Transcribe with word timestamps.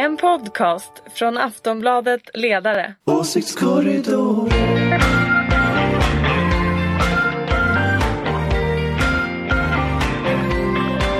En 0.00 0.16
podcast 0.16 0.92
från 1.14 1.38
Aftonbladet 1.38 2.20
Ledare. 2.34 2.94
Åsiktskorridor. 3.04 4.48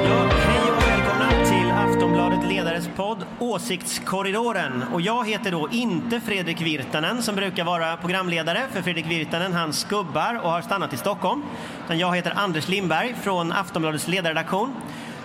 Ja, 0.05 0.29
hej 0.47 0.71
och 0.71 0.83
välkomna 0.83 1.31
till 1.45 1.71
Aftonbladet 1.71 2.49
Ledares 2.49 2.89
podd 2.97 3.25
Åsiktskorridoren. 3.39 4.83
Och 4.93 5.01
jag 5.01 5.29
heter 5.29 5.51
då 5.51 5.69
inte 5.73 6.21
Fredrik 6.21 6.61
Virtanen 6.61 7.23
som 7.23 7.37
brukar 7.37 7.65
vara 7.65 7.97
programledare 7.97 8.63
för 8.73 8.83
Fredrik 8.83 9.07
Virtanen, 9.07 9.53
han 9.53 9.73
skubbar 9.73 10.41
och 10.43 10.51
har 10.51 10.63
stannat 10.63 10.93
i 10.93 10.97
Stockholm. 10.97 11.43
Utan 11.85 11.99
jag 11.99 12.17
heter 12.17 12.33
Anders 12.37 12.69
Lindberg 12.69 13.15
från 13.23 13.53
Aftonbladets 13.53 14.09
ledarredaktion. 14.09 14.75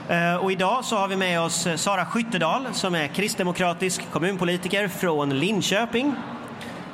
Eh, 0.09 0.35
Och 0.35 0.51
idag 0.51 0.85
så 0.85 0.95
har 0.97 1.07
vi 1.07 1.15
med 1.15 1.41
oss 1.41 1.67
Sara 1.75 2.05
Skyttedal 2.05 2.67
som 2.71 2.95
är 2.95 3.07
kristdemokratisk 3.07 4.11
kommunpolitiker 4.11 4.87
från 4.87 5.39
Linköping. 5.39 6.15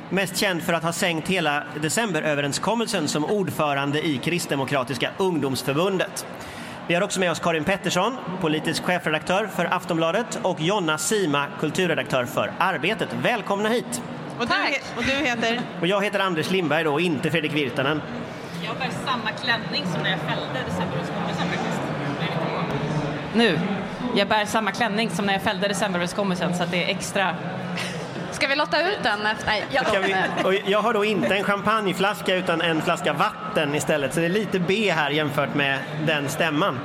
Mest 0.08 0.36
känd 0.36 0.62
för 0.62 0.72
att 0.72 0.82
ha 0.82 0.92
sänkt 0.92 1.28
hela 1.28 1.62
decemberöverenskommelsen 1.80 3.08
som 3.08 3.24
ordförande 3.24 4.06
i 4.06 4.18
Kristdemokratiska 4.18 5.10
ungdomsförbundet. 5.18 6.26
Vi 6.86 6.94
har 6.94 7.02
också 7.02 7.20
med 7.20 7.30
oss 7.30 7.38
Karin 7.40 7.64
Pettersson, 7.64 8.16
politisk 8.40 8.84
chefredaktör 8.84 9.46
för 9.56 9.64
Aftonbladet 9.74 10.38
och 10.42 10.60
Jonna 10.60 10.98
Sima, 10.98 11.46
kulturredaktör 11.60 12.24
för 12.24 12.52
Arbetet. 12.58 13.08
Välkomna 13.22 13.68
hit! 13.68 14.02
Och 14.38 14.46
du, 14.46 14.54
och 14.96 15.04
du 15.04 15.26
heter? 15.26 15.60
Och 15.80 15.86
jag 15.86 16.04
heter 16.04 16.18
Anders 16.18 16.50
Lindberg 16.50 16.84
då, 16.84 17.00
inte 17.00 17.30
Fredrik 17.30 17.52
Virtanen. 17.52 18.02
Jag 18.64 18.76
bär 18.76 18.90
samma 19.06 19.30
klänning 19.30 19.84
som 19.92 20.02
när 20.02 20.10
jag 20.10 20.20
fällde 20.20 20.58
decemberöverenskommelsen 20.66 21.46
faktiskt. 21.48 21.80
Jag 22.20 22.28
är 22.28 22.30
lite 22.30 22.38
på. 22.38 23.21
Nu. 23.34 23.58
Jag 24.14 24.28
bär 24.28 24.44
samma 24.44 24.72
klänning 24.72 25.10
som 25.10 25.26
när 25.26 25.32
jag 25.32 25.42
fällde 25.42 25.68
decemberöverenskommelsen 25.68 26.54
så 26.54 26.62
att 26.62 26.70
det 26.70 26.84
är 26.84 26.88
extra... 26.88 27.36
Ska 28.32 28.46
vi 28.46 28.56
lotta 28.56 28.80
ut 28.80 28.98
den 29.02 29.26
efter? 29.26 29.46
Nej, 29.46 29.64
jag 29.70 29.86
Ska 29.86 30.00
vi, 30.00 30.14
och 30.44 30.54
jag 30.70 30.82
har 30.82 30.94
då 30.94 31.04
inte 31.04 31.36
en 31.36 31.44
champagneflaska 31.44 32.34
utan 32.34 32.60
en 32.60 32.82
flaska 32.82 33.12
vatten 33.12 33.74
istället, 33.74 34.14
så 34.14 34.20
det 34.20 34.26
är 34.26 34.30
lite 34.30 34.58
B 34.58 34.92
här 34.96 35.10
jämfört 35.10 35.54
med 35.54 35.78
den 36.06 36.28
stämman. 36.28 36.78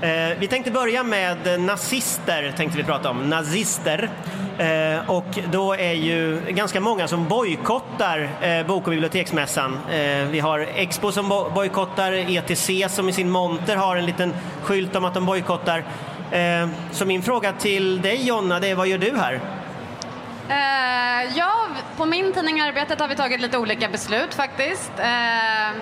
Eh, 0.00 0.38
vi 0.38 0.46
tänkte 0.48 0.70
börja 0.70 1.02
med 1.02 1.60
nazister, 1.60 2.54
tänkte 2.56 2.78
vi 2.78 2.84
prata 2.84 3.10
om. 3.10 3.30
Nazister. 3.30 4.10
Eh, 4.58 5.10
och 5.10 5.38
då 5.50 5.72
är 5.74 5.92
ju 5.92 6.40
ganska 6.48 6.80
många 6.80 7.08
som 7.08 7.28
bojkottar 7.28 8.28
eh, 8.40 8.66
Bok 8.66 8.84
och 8.84 8.90
biblioteksmässan. 8.90 9.78
Eh, 9.90 10.24
vi 10.30 10.40
har 10.40 10.58
Expo 10.74 11.12
som 11.12 11.28
bo- 11.28 11.50
bojkottar, 11.50 12.12
ETC 12.12 12.70
som 12.88 13.08
i 13.08 13.12
sin 13.12 13.30
monter 13.30 13.76
har 13.76 13.96
en 13.96 14.06
liten 14.06 14.34
skylt 14.62 14.96
om 14.96 15.04
att 15.04 15.14
de 15.14 15.26
bojkottar. 15.26 15.84
Eh, 16.30 16.68
så 16.92 17.04
min 17.06 17.22
fråga 17.22 17.52
till 17.52 18.02
dig 18.02 18.26
Jonna, 18.26 18.60
det 18.60 18.68
är 18.70 18.74
vad 18.74 18.86
gör 18.86 18.98
du 18.98 19.16
här? 19.16 19.40
Eh, 20.48 21.36
ja, 21.38 21.52
på 21.96 22.04
min 22.04 22.32
tidning 22.32 22.60
Arbetet 22.60 23.00
har 23.00 23.08
vi 23.08 23.16
tagit 23.16 23.40
lite 23.40 23.58
olika 23.58 23.88
beslut 23.88 24.34
faktiskt. 24.34 24.92
Eh, 24.98 25.76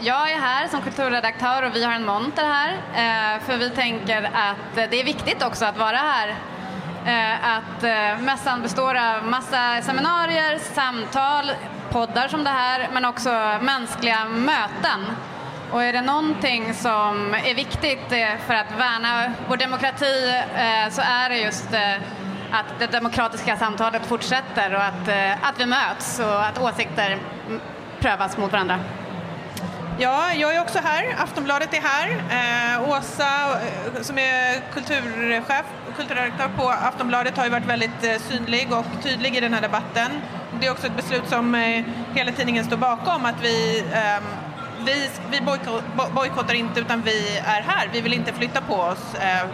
jag 0.00 0.30
är 0.32 0.38
här 0.40 0.68
som 0.68 0.80
kulturredaktör 0.82 1.62
och 1.62 1.76
vi 1.76 1.84
har 1.84 1.92
en 1.92 2.06
monter 2.06 2.44
här. 2.44 2.70
Eh, 2.72 3.42
för 3.46 3.56
vi 3.56 3.70
tänker 3.70 4.22
att 4.34 4.74
det 4.90 5.00
är 5.00 5.04
viktigt 5.04 5.42
också 5.42 5.64
att 5.64 5.78
vara 5.78 5.96
här. 5.96 6.34
Eh, 7.10 7.56
att 7.56 7.82
eh, 7.82 8.18
mässan 8.18 8.62
består 8.62 8.94
av 8.94 9.24
massa 9.24 9.82
seminarier, 9.82 10.58
samtal, 10.74 11.52
poddar 11.90 12.28
som 12.28 12.44
det 12.44 12.50
här, 12.50 12.88
men 12.92 13.04
också 13.04 13.30
mänskliga 13.60 14.24
möten. 14.24 15.06
Och 15.72 15.82
är 15.82 15.92
det 15.92 16.00
någonting 16.00 16.74
som 16.74 17.34
är 17.34 17.54
viktigt 17.54 18.12
eh, 18.12 18.28
för 18.46 18.54
att 18.54 18.72
värna 18.78 19.32
vår 19.48 19.56
demokrati 19.56 20.42
så 20.90 21.00
är 21.00 21.28
det 21.28 21.36
just 21.36 21.68
att 22.50 22.78
det 22.78 22.86
demokratiska 22.86 23.56
samtalet 23.56 24.06
fortsätter 24.06 24.74
och 24.74 24.84
att, 24.84 25.08
att 25.42 25.60
vi 25.60 25.66
möts 25.66 26.18
och 26.18 26.46
att 26.46 26.58
åsikter 26.58 27.18
prövas 28.00 28.36
mot 28.36 28.52
varandra. 28.52 28.78
Ja, 29.98 30.34
jag 30.34 30.54
är 30.54 30.60
också 30.60 30.78
här. 30.78 31.14
Aftonbladet 31.18 31.74
är 31.74 31.80
här. 31.80 32.08
Eh, 32.30 32.90
Åsa, 32.90 33.60
som 34.02 34.18
är 34.18 34.60
kulturchef 34.72 35.66
kulturredaktör 36.00 36.48
på 36.56 36.68
Aftonbladet, 36.68 37.36
har 37.36 37.44
ju 37.44 37.50
varit 37.50 37.66
väldigt 37.66 38.04
eh, 38.04 38.16
synlig 38.18 38.72
och 38.72 38.84
tydlig 39.02 39.36
i 39.36 39.40
den 39.40 39.54
här 39.54 39.60
debatten. 39.60 40.10
Det 40.60 40.66
är 40.66 40.70
också 40.70 40.86
ett 40.86 40.96
beslut 40.96 41.28
som 41.28 41.54
eh, 41.54 41.84
hela 42.14 42.32
tidningen 42.32 42.64
står 42.64 42.76
bakom, 42.76 43.24
att 43.24 43.42
vi 43.42 43.84
ehm, 43.94 44.22
vi, 44.86 45.10
vi 45.30 45.40
bojkottar 46.14 46.54
inte 46.54 46.80
utan 46.80 47.02
vi 47.02 47.38
är 47.38 47.62
här. 47.62 47.88
Vi 47.92 48.00
vill 48.00 48.12
inte 48.12 48.32
flytta 48.32 48.60
på 48.60 48.74
oss 48.74 49.14
eh, 49.14 49.46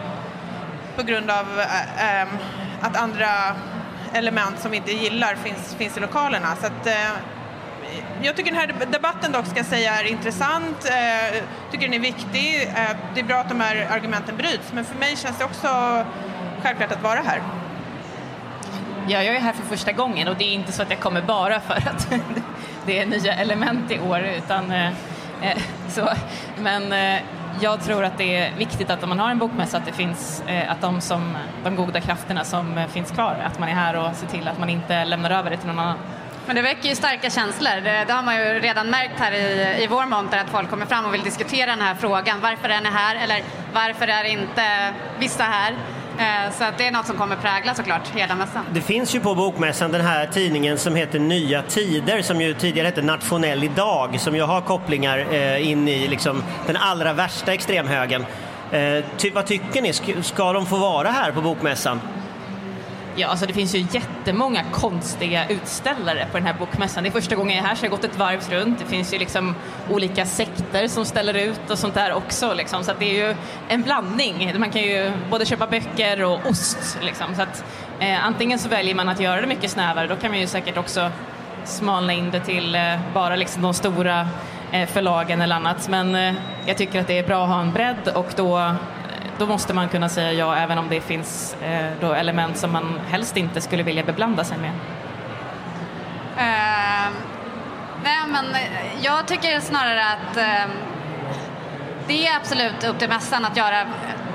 på 0.96 1.02
grund 1.02 1.30
av 1.30 1.60
eh, 1.60 2.20
ehm, 2.20 2.28
att 2.80 2.96
andra 2.96 3.28
element 4.12 4.60
som 4.60 4.70
vi 4.70 4.76
inte 4.76 4.92
gillar 4.92 5.34
finns, 5.34 5.74
finns 5.74 5.96
i 5.96 6.00
lokalerna. 6.00 6.56
Så 6.60 6.66
att, 6.66 6.86
eh, 6.86 7.12
jag 8.22 8.36
tycker 8.36 8.50
den 8.50 8.60
här 8.60 8.86
debatten 8.92 9.32
dock 9.32 9.46
ska 9.46 9.64
säga 9.64 10.00
är 10.00 10.04
intressant, 10.04 10.84
eh, 10.84 11.42
tycker 11.70 11.84
den 11.84 11.94
är 11.94 11.98
viktig. 11.98 12.62
Eh, 12.62 12.96
det 13.14 13.20
är 13.20 13.24
bra 13.24 13.36
att 13.36 13.48
de 13.48 13.60
här 13.60 13.88
argumenten 13.90 14.36
bryts 14.36 14.72
men 14.72 14.84
för 14.84 14.98
mig 14.98 15.16
känns 15.16 15.38
det 15.38 15.44
också 15.44 15.68
självklart 16.66 16.92
att 16.92 17.02
vara 17.02 17.20
här. 17.20 17.42
Ja, 19.08 19.22
jag 19.22 19.36
är 19.36 19.40
här 19.40 19.52
för 19.52 19.62
första 19.62 19.92
gången 19.92 20.28
och 20.28 20.36
det 20.36 20.44
är 20.44 20.52
inte 20.52 20.72
så 20.72 20.82
att 20.82 20.90
jag 20.90 21.00
kommer 21.00 21.22
bara 21.22 21.60
för 21.60 21.74
att 21.74 22.08
det 22.86 22.98
är 22.98 23.06
nya 23.06 23.34
element 23.34 23.90
i 23.90 23.98
år 23.98 24.20
utan 24.20 24.70
eh, 24.70 24.86
eh, 25.42 25.58
så. 25.88 26.08
Men 26.58 26.92
eh, 26.92 27.22
jag 27.60 27.84
tror 27.84 28.04
att 28.04 28.18
det 28.18 28.36
är 28.36 28.56
viktigt 28.56 28.90
att 28.90 29.02
om 29.02 29.08
man 29.08 29.18
har 29.18 29.30
en 29.30 29.38
bokmässa 29.38 29.76
att 29.76 29.86
det 29.86 29.92
finns, 29.92 30.42
eh, 30.46 30.70
att 30.70 30.80
de 30.80 31.00
som, 31.00 31.36
de 31.64 31.76
goda 31.76 32.00
krafterna 32.00 32.44
som 32.44 32.78
eh, 32.78 32.86
finns 32.86 33.10
kvar, 33.10 33.36
att 33.44 33.58
man 33.58 33.68
är 33.68 33.74
här 33.74 33.96
och 33.96 34.16
ser 34.16 34.26
till 34.26 34.48
att 34.48 34.58
man 34.58 34.68
inte 34.68 35.04
lämnar 35.04 35.30
över 35.30 35.50
det 35.50 35.56
till 35.56 35.66
någon 35.66 35.78
annan. 35.78 35.98
Men 36.46 36.56
det 36.56 36.62
väcker 36.62 36.88
ju 36.88 36.94
starka 36.94 37.30
känslor. 37.30 37.80
Det, 37.80 38.04
det 38.06 38.12
har 38.12 38.22
man 38.22 38.36
ju 38.36 38.44
redan 38.44 38.90
märkt 38.90 39.20
här 39.20 39.32
i, 39.32 39.82
i 39.82 39.86
vår 39.86 40.06
monter 40.06 40.38
att 40.38 40.50
folk 40.50 40.70
kommer 40.70 40.86
fram 40.86 41.04
och 41.04 41.14
vill 41.14 41.22
diskutera 41.22 41.70
den 41.70 41.80
här 41.80 41.94
frågan. 41.94 42.40
Varför 42.40 42.68
är 42.68 42.80
ni 42.80 42.88
här? 42.88 43.16
Eller 43.16 43.42
varför 43.72 44.08
är 44.08 44.24
inte 44.24 44.92
vissa 45.18 45.44
här? 45.44 45.74
Eh, 46.18 46.52
så 46.58 46.64
att 46.64 46.78
det 46.78 46.86
är 46.86 46.90
något 46.90 47.06
som 47.06 47.16
kommer 47.16 47.36
prägla 47.36 47.74
såklart 47.74 48.08
hela 48.14 48.34
mässan. 48.34 48.64
Det 48.72 48.80
finns 48.80 49.14
ju 49.14 49.20
på 49.20 49.34
Bokmässan 49.34 49.92
den 49.92 50.00
här 50.00 50.26
tidningen 50.26 50.78
som 50.78 50.94
heter 50.94 51.18
Nya 51.18 51.62
Tider 51.62 52.22
som 52.22 52.40
ju 52.40 52.54
tidigare 52.54 52.86
hette 52.86 53.02
Nationell 53.02 53.64
Idag 53.64 54.20
som 54.20 54.36
ju 54.36 54.42
har 54.42 54.60
kopplingar 54.60 55.26
eh, 55.30 55.70
in 55.70 55.88
i 55.88 56.08
liksom, 56.08 56.42
den 56.66 56.76
allra 56.76 57.12
värsta 57.12 57.52
extremhögern. 57.52 58.24
Eh, 58.70 59.04
ty, 59.16 59.30
vad 59.30 59.46
tycker 59.46 59.82
ni? 59.82 59.92
Ska 60.22 60.52
de 60.52 60.66
få 60.66 60.76
vara 60.76 61.10
här 61.10 61.32
på 61.32 61.40
Bokmässan? 61.40 62.00
Ja, 63.18 63.28
alltså 63.28 63.46
det 63.46 63.52
finns 63.52 63.74
ju 63.74 63.86
jättemånga 63.90 64.64
konstiga 64.72 65.48
utställare 65.48 66.26
på 66.32 66.38
den 66.38 66.46
här 66.46 66.54
bokmässan. 66.54 67.02
Det 67.02 67.08
är 67.08 67.10
första 67.10 67.34
gången 67.34 67.56
jag 67.56 67.64
är 67.64 67.68
här 67.68 67.74
så 67.74 67.84
jag 67.84 67.90
har 67.90 67.96
gått 67.96 68.04
ett 68.04 68.18
varv 68.18 68.40
runt. 68.50 68.78
Det 68.78 68.84
finns 68.84 69.14
ju 69.14 69.18
liksom 69.18 69.54
olika 69.90 70.26
sekter 70.26 70.88
som 70.88 71.04
ställer 71.04 71.34
ut 71.34 71.70
och 71.70 71.78
sånt 71.78 71.94
där 71.94 72.12
också. 72.12 72.54
Liksom. 72.54 72.84
Så 72.84 72.90
att 72.90 72.98
det 72.98 73.20
är 73.20 73.28
ju 73.28 73.36
en 73.68 73.82
blandning. 73.82 74.54
Man 74.58 74.70
kan 74.70 74.82
ju 74.82 75.12
både 75.30 75.46
köpa 75.46 75.66
böcker 75.66 76.22
och 76.22 76.46
ost. 76.46 76.98
Liksom. 77.02 77.34
Så 77.34 77.42
att, 77.42 77.64
eh, 78.00 78.26
antingen 78.26 78.58
så 78.58 78.68
väljer 78.68 78.94
man 78.94 79.08
att 79.08 79.20
göra 79.20 79.40
det 79.40 79.46
mycket 79.46 79.70
snävare, 79.70 80.06
då 80.06 80.16
kan 80.16 80.30
man 80.30 80.40
ju 80.40 80.46
säkert 80.46 80.76
också 80.76 81.10
smalna 81.64 82.12
in 82.12 82.30
det 82.30 82.40
till 82.40 82.74
eh, 82.74 82.82
bara 83.14 83.36
liksom 83.36 83.62
de 83.62 83.74
stora 83.74 84.28
eh, 84.72 84.88
förlagen 84.88 85.40
eller 85.40 85.56
annat. 85.56 85.88
Men 85.88 86.14
eh, 86.14 86.34
jag 86.66 86.76
tycker 86.76 87.00
att 87.00 87.06
det 87.06 87.18
är 87.18 87.26
bra 87.26 87.42
att 87.42 87.48
ha 87.48 87.60
en 87.60 87.72
bredd 87.72 88.08
och 88.14 88.32
då 88.36 88.74
då 89.38 89.46
måste 89.46 89.74
man 89.74 89.88
kunna 89.88 90.08
säga 90.08 90.32
ja 90.32 90.56
även 90.56 90.78
om 90.78 90.88
det 90.88 91.00
finns 91.00 91.56
eh, 91.62 91.92
då 92.00 92.12
element 92.12 92.58
som 92.58 92.72
man 92.72 93.00
helst 93.08 93.36
inte 93.36 93.60
skulle 93.60 93.82
vilja 93.82 94.04
beblanda 94.04 94.44
sig 94.44 94.58
med. 94.58 94.70
Uh, 96.36 97.12
nej, 98.04 98.18
men 98.28 98.44
jag 99.00 99.26
tycker 99.26 99.60
snarare 99.60 100.04
att 100.04 100.36
uh, 100.36 100.74
det 102.06 102.26
är 102.26 102.36
absolut 102.36 102.84
upp 102.84 102.98
till 102.98 103.08
mässan 103.08 103.44
att 103.44 103.56
göra 103.56 103.86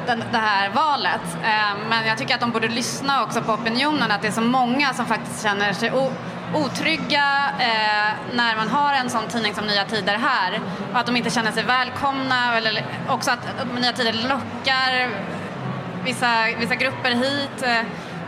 den, 0.08 0.24
det 0.32 0.38
här 0.38 0.70
valet. 0.70 1.22
Uh, 1.36 1.90
men 1.90 2.08
jag 2.08 2.18
tycker 2.18 2.34
att 2.36 2.42
de 2.42 2.52
borde 2.52 2.68
lyssna 2.68 3.24
också 3.24 3.42
på 3.42 3.54
opinionen, 3.54 4.12
att 4.12 4.22
det 4.22 4.28
är 4.28 4.32
så 4.32 4.42
många 4.42 4.94
som 4.94 5.06
faktiskt 5.06 5.44
känner 5.44 5.74
sig 5.74 5.92
o- 5.92 6.12
otrygga 6.54 7.24
eh, 7.60 8.12
när 8.34 8.56
man 8.56 8.68
har 8.70 8.94
en 8.94 9.10
sån 9.10 9.28
tidning 9.28 9.56
som 9.56 9.68
Nya 9.68 9.86
Tider 9.86 10.18
här 10.18 10.60
och 10.94 11.00
att 11.00 11.06
de 11.06 11.16
inte 11.18 11.30
känner 11.30 11.52
sig 11.52 11.64
välkomna 11.64 12.58
eller 12.58 12.86
också 13.10 13.32
att, 13.32 13.40
att 13.62 13.82
Nya 13.82 13.94
Tider 13.94 14.14
lockar 14.14 15.10
vissa, 16.04 16.28
vissa 16.60 16.76
grupper 16.76 17.12
hit. 17.12 17.64
eh, 17.64 17.86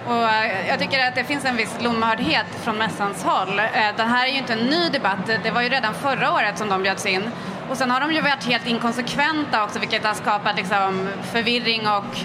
Och 0.07 0.23
jag 0.67 0.79
tycker 0.79 1.07
att 1.07 1.15
det 1.15 1.23
finns 1.23 1.45
en 1.45 1.55
viss 1.55 1.75
lomhördhet 1.79 2.45
från 2.63 2.77
mässans 2.77 3.23
håll. 3.23 3.59
Eh, 3.59 3.95
Det 3.97 4.03
här 4.03 4.25
är 4.25 4.31
ju 4.31 4.37
inte 4.37 4.53
en 4.53 4.59
ny 4.59 4.89
debatt. 4.89 5.29
Det 5.43 5.51
var 5.51 5.61
ju 5.61 5.69
redan 5.69 5.93
förra 5.93 6.31
året 6.33 6.57
som 6.57 6.69
de 6.69 6.83
bjöds 6.83 7.05
in. 7.05 7.29
Och 7.69 7.77
sen 7.77 7.91
har 7.91 7.99
de 7.99 8.11
ju 8.13 8.21
varit 8.21 8.43
helt 8.45 8.67
inkonsekventa 8.67 9.63
också 9.63 9.79
vilket 9.79 10.05
har 10.05 10.13
skapat 10.13 10.55
liksom 10.55 11.09
förvirring 11.31 11.87
och 11.87 12.17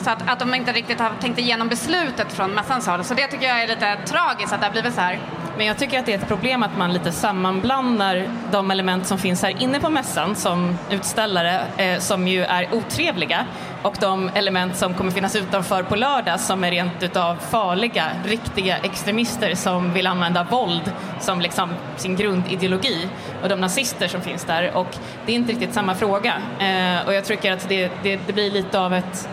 så 0.00 0.10
att, 0.10 0.28
att 0.30 0.38
de 0.38 0.54
inte 0.54 0.72
riktigt 0.72 1.00
har 1.00 1.10
tänkt 1.20 1.38
igenom 1.38 1.68
beslutet 1.68 2.32
från 2.32 2.50
mässans 2.50 2.86
håll. 2.86 3.04
Så 3.04 3.14
det 3.14 3.26
tycker 3.26 3.46
jag 3.48 3.62
är 3.62 3.68
lite 3.68 3.96
tragiskt 4.06 4.52
att 4.52 4.60
det 4.60 4.66
har 4.66 4.72
blivit 4.72 4.94
så 4.94 5.00
här. 5.00 5.18
Men 5.56 5.66
jag 5.66 5.78
tycker 5.78 5.98
att 5.98 6.06
det 6.06 6.12
är 6.12 6.18
ett 6.18 6.28
problem 6.28 6.62
att 6.62 6.78
man 6.78 6.92
lite 6.92 7.12
sammanblandar 7.12 8.28
de 8.52 8.70
element 8.70 9.06
som 9.06 9.18
finns 9.18 9.42
här 9.42 9.62
inne 9.62 9.80
på 9.80 9.90
mässan 9.90 10.36
som 10.36 10.78
utställare, 10.90 11.60
eh, 11.76 11.98
som 11.98 12.28
ju 12.28 12.44
är 12.44 12.74
otrevliga, 12.74 13.46
och 13.82 13.96
de 14.00 14.30
element 14.34 14.76
som 14.76 14.94
kommer 14.94 15.10
finnas 15.10 15.36
utanför 15.36 15.82
på 15.82 15.96
lördag 15.96 16.40
som 16.40 16.64
är 16.64 16.70
rent 16.70 17.02
utav 17.02 17.36
farliga, 17.36 18.04
riktiga 18.24 18.76
extremister 18.76 19.54
som 19.54 19.92
vill 19.92 20.06
använda 20.06 20.44
våld 20.44 20.92
som 21.20 21.40
liksom 21.40 21.74
sin 21.96 22.16
grundideologi 22.16 23.08
och 23.42 23.48
de 23.48 23.60
nazister 23.60 24.08
som 24.08 24.20
finns 24.20 24.44
där. 24.44 24.76
Och 24.76 24.96
det 25.26 25.32
är 25.32 25.36
inte 25.36 25.52
riktigt 25.52 25.74
samma 25.74 25.94
fråga. 25.94 26.34
Eh, 26.58 27.06
och 27.06 27.14
jag 27.14 27.24
tycker 27.24 27.52
att 27.52 27.68
det, 27.68 27.92
det, 28.02 28.20
det 28.26 28.32
blir 28.32 28.50
lite 28.50 28.80
av 28.80 28.94
ett 28.94 29.28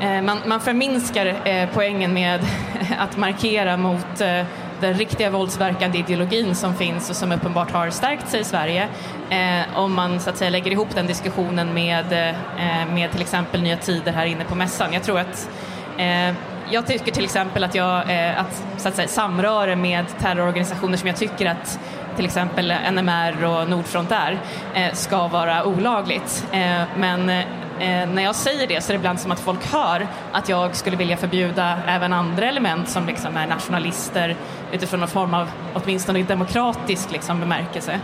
eh, 0.00 0.22
man, 0.22 0.38
man 0.46 0.60
förminskar 0.60 1.26
eh, 1.44 1.68
poängen 1.74 2.12
med 2.12 2.40
att 2.98 3.16
markera 3.16 3.76
mot 3.76 4.20
eh, 4.20 4.44
den 4.80 4.94
riktiga 4.94 5.30
våldsverkande 5.30 5.98
ideologin 5.98 6.54
som 6.54 6.74
finns 6.74 7.10
och 7.10 7.16
som 7.16 7.32
uppenbart 7.32 7.70
har 7.70 7.90
stärkt 7.90 8.28
sig 8.28 8.40
i 8.40 8.44
Sverige 8.44 8.88
eh, 9.30 9.78
om 9.78 9.94
man 9.94 10.20
så 10.20 10.30
att 10.30 10.36
säga 10.36 10.50
lägger 10.50 10.70
ihop 10.70 10.88
den 10.94 11.06
diskussionen 11.06 11.74
med, 11.74 12.12
eh, 12.12 12.94
med 12.94 13.12
till 13.12 13.20
exempel 13.20 13.62
Nya 13.62 13.76
Tider 13.76 14.12
här 14.12 14.26
inne 14.26 14.44
på 14.44 14.54
mässan. 14.54 14.92
Jag 14.92 15.02
tror 15.02 15.18
att 15.18 15.50
eh, 15.98 16.34
jag 16.70 16.86
tycker 16.86 17.12
till 17.12 17.24
exempel 17.24 17.64
att, 17.64 17.74
jag, 17.74 18.10
eh, 18.10 18.40
att, 18.40 18.64
så 18.76 18.88
att 18.88 18.94
säga, 18.94 19.08
samröre 19.08 19.76
med 19.76 20.04
terrororganisationer 20.18 20.96
som 20.96 21.06
jag 21.06 21.16
tycker 21.16 21.46
att 21.46 21.80
till 22.16 22.24
exempel 22.24 22.74
NMR 22.92 23.44
och 23.44 23.70
Nordfront 23.70 24.12
är, 24.12 24.38
eh, 24.74 24.92
ska 24.92 25.28
vara 25.28 25.64
olagligt. 25.64 26.46
Eh, 26.52 26.82
men 26.96 27.28
eh, 27.28 27.44
Eh, 27.80 28.08
när 28.08 28.22
jag 28.22 28.34
säger 28.34 28.66
det 28.66 28.80
så 28.80 28.92
är 28.92 28.94
det 28.94 28.98
ibland 28.98 29.20
som 29.20 29.32
att 29.32 29.40
folk 29.40 29.66
hör 29.72 30.08
att 30.32 30.48
jag 30.48 30.76
skulle 30.76 30.96
vilja 30.96 31.16
förbjuda 31.16 31.78
även 31.86 32.12
andra 32.12 32.46
element 32.46 32.88
som 32.88 33.06
liksom 33.06 33.36
är 33.36 33.46
nationalister 33.46 34.36
utifrån 34.72 35.00
någon 35.00 35.08
form 35.08 35.34
av 35.34 35.50
åtminstone 35.74 36.22
demokratisk 36.22 37.10
liksom, 37.10 37.40
bemärkelse. 37.40 38.00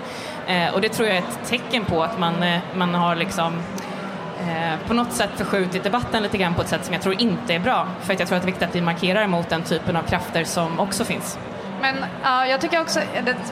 Eh, 0.47 0.75
och 0.75 0.81
det 0.81 0.89
tror 0.89 1.09
jag 1.09 1.17
är 1.17 1.21
ett 1.21 1.49
tecken 1.49 1.85
på 1.85 2.03
att 2.03 2.19
man, 2.19 2.43
eh, 2.43 2.61
man 2.75 2.95
har 2.95 3.17
liksom 3.17 3.55
eh, 4.41 4.87
på 4.87 4.95
något 4.95 5.13
sätt 5.13 5.31
förskjutit 5.37 5.83
debatten 5.83 6.23
lite 6.23 6.39
grann 6.39 6.55
på 6.55 6.63
ett 6.63 6.69
sätt 6.69 6.85
som 6.85 6.95
jag 6.95 7.03
tror 7.03 7.21
inte 7.21 7.55
är 7.55 7.61
bra. 7.61 7.87
För 8.03 8.13
att 8.13 8.19
jag 8.19 8.29
tror 8.29 8.37
att 8.37 8.43
det 8.43 8.47
är 8.47 8.53
viktigt 8.53 8.69
att 8.69 8.75
vi 8.75 8.81
markerar 8.81 9.27
mot 9.27 9.49
den 9.49 9.63
typen 9.63 9.97
av 9.97 10.03
krafter 10.03 10.45
som 10.45 10.81
också 10.81 11.05
finns. 11.05 11.39
Men 11.81 11.97
uh, 11.97 12.51
jag 12.51 12.61
tycker 12.61 12.81
också, 12.81 13.01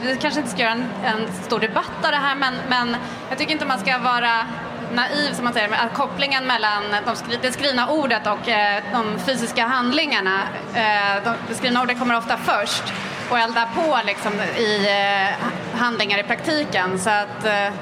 vi 0.03 0.17
kanske 0.17 0.41
inte 0.41 0.53
ska 0.53 0.63
göra 0.63 0.73
en, 0.73 0.85
en 1.05 1.33
stor 1.33 1.59
debatt 1.61 2.05
av 2.05 2.11
det 2.11 2.17
här, 2.17 2.35
men, 2.35 2.55
men 2.69 2.97
jag 3.29 3.39
tycker 3.39 3.53
inte 3.53 3.67
man 3.67 3.79
ska 3.79 3.99
vara 3.99 4.47
naiv 4.95 5.33
som 5.33 5.45
man 5.45 5.53
säger, 5.53 5.69
att 5.73 5.95
kopplingen 5.95 6.47
mellan 6.47 6.83
de 7.07 7.17
skri 7.17 7.39
det 7.43 7.53
skrivna 7.53 7.91
ordet 7.91 8.27
och 8.27 8.49
eh, 8.49 8.83
de 8.93 9.19
fysiska 9.19 9.67
handlingarna. 9.67 10.41
Eh, 10.75 11.25
de, 11.25 11.35
det 11.49 11.55
skrivna 11.55 11.83
ordet 11.83 11.99
kommer 11.99 12.17
ofta 12.17 12.37
först 12.37 12.83
och 13.31 13.39
eldar 13.39 13.69
på 13.75 13.99
liksom, 14.07 14.33
i 14.59 14.87
eh, 14.87 15.79
handlingar 15.81 16.19
i 16.19 16.23
praktiken. 16.23 16.99
Så 16.99 17.11
att 17.11 17.45
eh, 17.45 17.73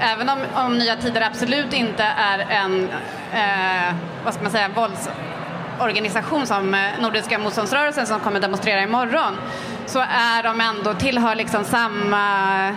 även 0.00 0.28
om, 0.28 0.38
om 0.54 0.78
Nya 0.78 0.96
Tider 0.96 1.20
absolut 1.20 1.72
inte 1.72 2.04
är 2.04 2.38
en, 2.38 2.88
eh, 3.32 3.94
vad 4.24 4.34
ska 4.34 4.42
man 4.42 4.52
säga, 4.52 4.68
våldsorganisation 4.68 6.46
som 6.46 6.74
eh, 6.74 6.80
Nordiska 7.00 7.38
motståndsrörelsen 7.38 8.06
som 8.06 8.20
kommer 8.20 8.40
demonstrera 8.40 8.82
imorgon 8.82 9.38
så 9.86 10.00
är 10.00 10.42
de 10.42 10.60
ändå, 10.60 10.94
tillhör 10.94 11.34
liksom 11.34 11.64
samma 11.64 12.74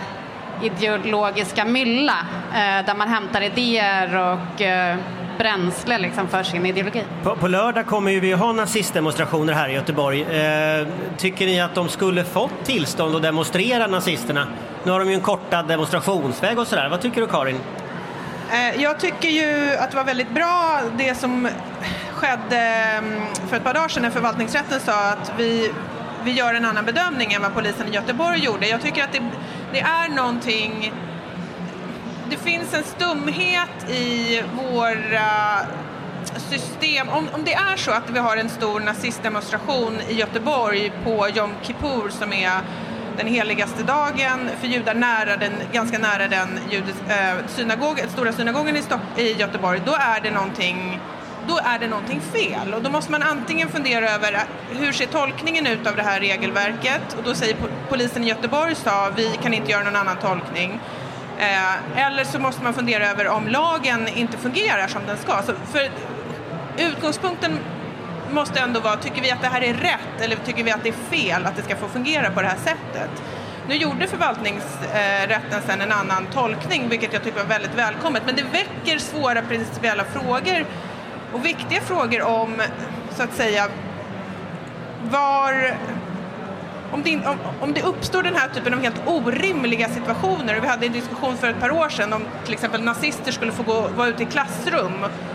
ideologiska 0.62 1.64
mylla 1.64 2.26
eh, 2.52 2.86
där 2.86 2.94
man 2.94 3.08
hämtar 3.08 3.40
idéer 3.40 4.16
och 4.16 4.62
eh, 4.62 4.96
bränsle 5.38 5.98
liksom 5.98 6.28
för 6.28 6.42
sin 6.42 6.66
ideologi. 6.66 7.04
På, 7.22 7.36
på 7.36 7.48
lördag 7.48 7.86
kommer 7.86 8.10
ju 8.10 8.20
vi 8.20 8.32
ha 8.32 8.52
nazistdemonstrationer 8.52 9.52
här 9.52 9.68
i 9.68 9.72
Göteborg. 9.72 10.22
Eh, 10.22 10.86
tycker 11.16 11.46
ni 11.46 11.60
att 11.60 11.74
de 11.74 11.88
skulle 11.88 12.24
fått 12.24 12.64
tillstånd 12.64 13.16
att 13.16 13.22
demonstrera 13.22 13.86
nazisterna? 13.86 14.46
Nu 14.84 14.92
har 14.92 14.98
de 15.00 15.08
ju 15.08 15.14
en 15.14 15.20
kortad 15.20 15.68
demonstrationsväg 15.68 16.58
och 16.58 16.66
sådär. 16.66 16.88
Vad 16.88 17.00
tycker 17.00 17.20
du 17.20 17.26
Karin? 17.26 17.60
Eh, 18.52 18.82
jag 18.82 19.00
tycker 19.00 19.28
ju 19.28 19.76
att 19.76 19.90
det 19.90 19.96
var 19.96 20.04
väldigt 20.04 20.30
bra 20.30 20.80
det 20.98 21.14
som 21.14 21.48
skedde 22.12 22.58
mm, 22.58 23.20
för 23.48 23.56
ett 23.56 23.64
par 23.64 23.74
dagar 23.74 23.88
sedan 23.88 24.02
när 24.02 24.10
förvaltningsrätten 24.10 24.80
sa 24.80 25.08
att 25.08 25.32
vi, 25.38 25.72
vi 26.24 26.32
gör 26.32 26.54
en 26.54 26.64
annan 26.64 26.84
bedömning 26.84 27.32
än 27.32 27.42
vad 27.42 27.54
polisen 27.54 27.88
i 27.88 27.94
Göteborg 27.94 28.44
gjorde. 28.44 28.66
Jag 28.66 28.82
tycker 28.82 29.04
att 29.04 29.12
det 29.12 29.22
det 29.72 29.80
är 29.80 30.08
någonting 30.08 30.92
det 32.30 32.36
finns 32.36 32.74
en 32.74 32.84
stumhet 32.84 33.90
i 33.90 34.42
våra 34.52 35.58
system. 36.50 37.08
Om, 37.08 37.28
om 37.32 37.44
det 37.44 37.54
är 37.54 37.76
så 37.76 37.90
att 37.90 38.10
vi 38.10 38.18
har 38.18 38.36
en 38.36 38.48
stor 38.48 38.80
nazistdemonstration 38.80 40.00
i 40.08 40.14
Göteborg 40.14 40.92
på 41.04 41.28
Jom 41.28 41.50
Kippur 41.62 42.08
som 42.08 42.32
är 42.32 42.60
den 43.16 43.26
heligaste 43.26 43.82
dagen 43.82 44.50
för 44.60 44.66
judar 44.66 44.94
nära 44.94 45.36
den, 45.36 45.52
ganska 45.72 45.98
nära 45.98 46.28
den 46.28 46.48
judis, 46.70 46.94
äh, 47.08 47.30
eh, 47.30 47.36
synagog, 47.46 48.04
stora 48.08 48.32
synagogen 48.32 48.76
i, 48.76 48.82
Stock, 48.82 49.00
i 49.16 49.32
Göteborg, 49.32 49.82
då 49.86 49.92
är 49.92 50.20
det 50.20 50.30
någonting 50.30 51.00
då 51.48 51.58
är 51.64 51.78
det 51.78 51.86
någonting 51.86 52.20
fel. 52.20 52.74
Och 52.74 52.82
då 52.82 52.90
måste 52.90 53.12
man 53.12 53.22
antingen 53.22 53.68
fundera 53.68 54.10
över 54.10 54.32
eh, 54.32 54.40
hur 54.70 54.92
ser 54.92 55.06
tolkningen 55.06 55.66
ut 55.66 55.86
av 55.86 55.96
det 55.96 56.02
här 56.02 56.20
regelverket? 56.20 57.14
Och 57.18 57.22
då 57.24 57.34
säger 57.34 57.56
polisen 57.88 58.24
i 58.24 58.28
Göteborg 58.28 58.74
sa 58.74 59.10
vi 59.16 59.38
kan 59.42 59.54
inte 59.54 59.70
göra 59.70 59.84
någon 59.84 59.96
annan 59.96 60.16
tolkning. 60.16 60.80
Eh, 61.38 62.06
eller 62.06 62.24
så 62.24 62.38
måste 62.38 62.62
man 62.62 62.74
fundera 62.74 63.10
över 63.10 63.28
om 63.28 63.48
lagen 63.48 64.08
inte 64.08 64.36
fungerar 64.36 64.88
som 64.88 65.02
den 65.06 65.16
ska. 65.16 65.42
Så 65.42 65.52
för 65.72 65.90
utgångspunkten 66.78 67.58
måste 68.30 68.60
ändå 68.60 68.80
vara, 68.80 68.96
tycker 68.96 69.22
vi 69.22 69.30
att 69.30 69.42
det 69.42 69.48
här 69.48 69.64
är 69.64 69.74
rätt 69.74 70.20
eller 70.20 70.36
tycker 70.36 70.64
vi 70.64 70.70
att 70.70 70.82
det 70.82 70.88
är 70.88 71.16
fel 71.16 71.46
att 71.46 71.56
det 71.56 71.62
ska 71.62 71.76
få 71.76 71.88
fungera 71.88 72.30
på 72.30 72.42
det 72.42 72.48
här 72.48 72.58
sättet? 72.58 73.10
Nu 73.68 73.74
gjorde 73.74 74.06
förvaltningsrätten 74.06 75.62
sen 75.66 75.80
en 75.80 75.92
annan 75.92 76.26
tolkning, 76.32 76.88
vilket 76.88 77.12
jag 77.12 77.24
tycker 77.24 77.38
var 77.38 77.46
väldigt 77.46 77.74
välkommet, 77.74 78.22
men 78.26 78.36
det 78.36 78.42
väcker 78.42 78.98
svåra 78.98 79.42
principiella 79.42 80.04
frågor 80.04 80.66
och 81.32 81.44
viktiga 81.44 81.80
frågor 81.80 82.22
om, 82.22 82.62
så 83.16 83.22
att 83.22 83.34
säga, 83.34 83.68
var 85.10 85.76
om 86.92 87.02
det, 87.02 87.16
om, 87.16 87.38
om 87.60 87.72
det 87.72 87.82
uppstår 87.82 88.22
den 88.22 88.34
här 88.34 88.48
typen 88.48 88.74
av 88.74 88.80
helt 88.80 89.00
orimliga 89.06 89.88
situationer, 89.88 90.58
och 90.58 90.64
vi 90.64 90.68
hade 90.68 90.86
en 90.86 90.92
diskussion 90.92 91.36
för 91.36 91.50
ett 91.50 91.60
par 91.60 91.70
år 91.70 91.88
sedan 91.88 92.12
om 92.12 92.24
till 92.44 92.54
exempel 92.54 92.82
nazister 92.82 93.32
skulle 93.32 93.52
få 93.52 93.62
gå, 93.62 93.88
vara 93.96 94.08
ute 94.08 94.22
i 94.22 94.26
klassrum 94.26 94.92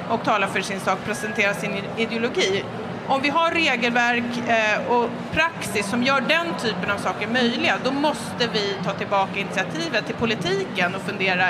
och 0.10 0.24
tala 0.24 0.48
för 0.48 0.62
sin 0.62 0.80
sak, 0.80 1.00
presentera 1.06 1.54
sin 1.54 1.72
ideologi. 1.98 2.64
Om 3.08 3.22
vi 3.22 3.30
har 3.30 3.52
regelverk 3.52 4.48
eh, 4.48 4.92
och 4.92 5.10
praxis 5.32 5.90
som 5.90 6.04
gör 6.04 6.22
den 6.22 6.48
typen 6.62 6.92
av 6.92 6.98
saker 6.98 7.28
möjliga, 7.28 7.78
då 7.84 7.92
måste 7.92 8.48
vi 8.54 8.76
ta 8.86 8.94
tillbaka 8.94 9.40
initiativet 9.40 10.06
till 10.06 10.16
politiken 10.16 10.96
och 10.96 11.02
fundera 11.02 11.46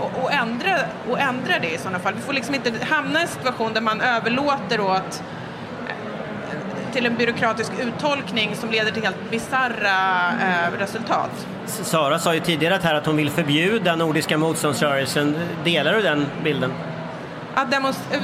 och, 0.00 0.24
och, 0.24 0.32
ändra, 0.32 0.76
och 1.10 1.20
ändra 1.20 1.58
det 1.58 1.74
i 1.74 1.78
sådana 1.78 1.98
fall. 1.98 2.14
Vi 2.14 2.20
får 2.20 2.32
liksom 2.32 2.54
inte 2.54 2.72
hamna 2.84 3.18
i 3.18 3.22
en 3.22 3.28
situation 3.28 3.72
där 3.72 3.80
man 3.80 4.00
överlåter 4.00 4.80
åt 4.80 5.22
eh, 5.88 6.92
till 6.92 7.06
en 7.06 7.16
byråkratisk 7.16 7.72
uttolkning 7.80 8.56
som 8.56 8.70
leder 8.70 8.90
till 8.90 9.02
helt 9.02 9.30
bisarra 9.30 10.28
eh, 10.40 10.78
resultat. 10.78 11.46
Sara 11.66 12.18
sa 12.18 12.34
ju 12.34 12.40
tidigare 12.40 12.80
här 12.82 12.94
att 12.94 13.06
hon 13.06 13.16
vill 13.16 13.30
förbjuda 13.30 13.96
Nordiska 13.96 14.38
motståndsrörelsen. 14.38 15.36
Delar 15.64 15.94
du 15.94 16.02
den 16.02 16.26
bilden? 16.44 16.72
Att 17.58 17.74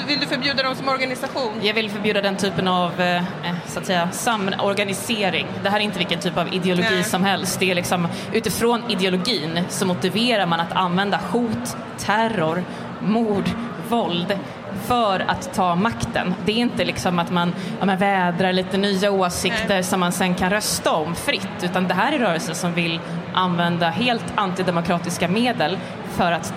vill 0.09 0.21
du 0.21 0.27
förbjuda 0.27 0.62
dem 0.62 0.75
som 0.75 0.89
organisation? 0.89 1.53
Jag 1.62 1.75
vill 1.75 1.91
förbjuda 1.91 2.21
den 2.21 2.37
typen 2.37 2.69
av 2.69 3.01
eh, 3.01 3.17
eh, 3.17 3.23
så 3.67 3.79
att 3.79 3.87
säga, 3.87 4.09
samorganisering. 4.11 5.47
Det 5.62 5.71
här 5.71 5.81
är 5.81 5.85
inte 5.85 5.99
vilken 5.99 6.21
typ 6.21 6.37
av 6.37 6.55
ideologi 6.55 6.95
Nej. 6.95 7.05
som 7.05 7.25
helst. 7.25 7.61
Det 7.61 7.71
är 7.71 7.75
liksom, 7.75 8.09
utifrån 8.33 8.83
ideologin 8.91 9.61
så 9.69 9.87
motiverar 9.87 10.47
man 10.47 10.61
att 10.61 10.73
använda 10.73 11.21
hot, 11.31 11.77
terror, 11.99 12.65
mord, 13.01 13.45
våld 13.89 14.39
för 14.87 15.21
att 15.21 15.55
ta 15.55 15.75
makten. 15.75 16.35
Det 16.45 16.53
är 16.53 16.57
inte 16.57 16.85
liksom 16.85 17.19
att 17.19 17.31
man, 17.31 17.55
ja, 17.81 17.87
man 17.87 17.99
vädrar 17.99 18.53
lite 18.53 18.77
nya 18.77 19.11
åsikter 19.11 19.69
Nej. 19.69 19.85
som 19.85 20.01
man 20.01 20.12
sen 20.12 20.35
kan 20.35 20.51
rösta 20.51 20.93
om 20.93 21.15
fritt, 21.15 21.62
utan 21.62 21.89
det 21.89 21.95
här 21.95 22.12
är 22.12 22.19
rörelser 22.19 22.55
som 22.55 22.73
vill 22.75 23.01
använda 23.35 23.91
helt 23.91 24.33
antidemokratiska 24.35 25.29
medel 25.29 25.79
för 26.17 26.33
att 26.33 26.55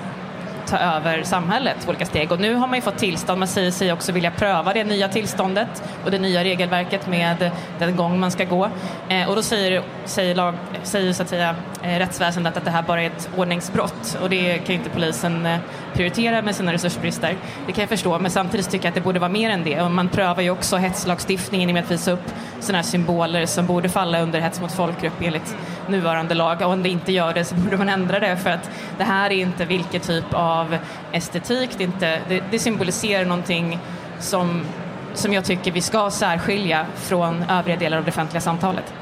ta 0.67 0.77
över 0.77 1.23
samhället 1.23 1.85
på 1.85 1.89
olika 1.89 2.05
steg. 2.05 2.31
Och 2.31 2.39
nu 2.39 2.55
har 2.55 2.67
man 2.67 2.75
ju 2.75 2.81
fått 2.81 2.97
tillstånd, 2.97 3.39
man 3.39 3.47
säger 3.47 3.71
sig 3.71 3.93
också 3.93 4.11
vilja 4.11 4.31
pröva 4.31 4.73
det 4.73 4.83
nya 4.83 5.07
tillståndet 5.07 5.83
och 6.05 6.11
det 6.11 6.19
nya 6.19 6.43
regelverket 6.43 7.07
med 7.07 7.51
den 7.79 7.95
gång 7.95 8.19
man 8.19 8.31
ska 8.31 8.43
gå. 8.43 8.69
Eh, 9.09 9.29
och 9.29 9.35
då 9.35 9.41
säger, 9.41 9.83
säger, 10.05 10.35
lag, 10.35 10.55
säger 10.83 11.13
så 11.13 11.23
att 11.23 11.29
säga, 11.29 11.55
Eh, 11.85 11.99
rättsväsendet 11.99 12.57
att 12.57 12.65
det 12.65 12.71
här 12.71 12.81
bara 12.81 13.01
är 13.01 13.07
ett 13.07 13.29
ordningsbrott 13.37 14.17
och 14.21 14.29
det 14.29 14.57
kan 14.57 14.67
ju 14.67 14.73
inte 14.73 14.89
polisen 14.89 15.45
eh, 15.45 15.59
prioritera 15.93 16.41
med 16.41 16.55
sina 16.55 16.73
resursbrister. 16.73 17.35
Det 17.67 17.71
kan 17.71 17.81
jag 17.81 17.89
förstå, 17.89 18.19
men 18.19 18.31
samtidigt 18.31 18.69
tycker 18.69 18.85
jag 18.85 18.89
att 18.89 18.95
det 18.95 19.01
borde 19.01 19.19
vara 19.19 19.29
mer 19.29 19.49
än 19.49 19.63
det. 19.63 19.81
Och 19.81 19.91
man 19.91 20.09
prövar 20.09 20.41
ju 20.41 20.49
också 20.49 20.77
hetslagstiftningen 20.77 21.73
med 21.73 21.83
att 21.83 21.91
visa 21.91 22.11
upp 22.11 22.33
sådana 22.59 22.77
här 22.77 22.83
symboler 22.83 23.45
som 23.45 23.65
borde 23.65 23.89
falla 23.89 24.21
under 24.21 24.39
hets 24.39 24.61
mot 24.61 24.71
folkgrupp 24.71 25.13
enligt 25.21 25.55
nuvarande 25.87 26.33
lag. 26.33 26.61
Och 26.61 26.67
om 26.67 26.83
det 26.83 26.89
inte 26.89 27.11
gör 27.11 27.33
det 27.33 27.45
så 27.45 27.55
borde 27.55 27.77
man 27.77 27.89
ändra 27.89 28.19
det 28.19 28.37
för 28.37 28.49
att 28.49 28.69
det 28.97 29.03
här 29.03 29.31
är 29.31 29.35
inte 29.35 29.65
vilken 29.65 30.01
typ 30.01 30.33
av 30.33 30.77
estetik, 31.11 31.69
det, 31.77 31.83
inte, 31.83 32.19
det, 32.29 32.43
det 32.51 32.59
symboliserar 32.59 33.25
någonting 33.25 33.79
som, 34.19 34.65
som 35.13 35.33
jag 35.33 35.45
tycker 35.45 35.71
vi 35.71 35.81
ska 35.81 36.09
särskilja 36.09 36.85
från 36.95 37.43
övriga 37.49 37.77
delar 37.77 37.97
av 37.97 38.03
det 38.03 38.09
offentliga 38.09 38.41
samtalet. 38.41 38.93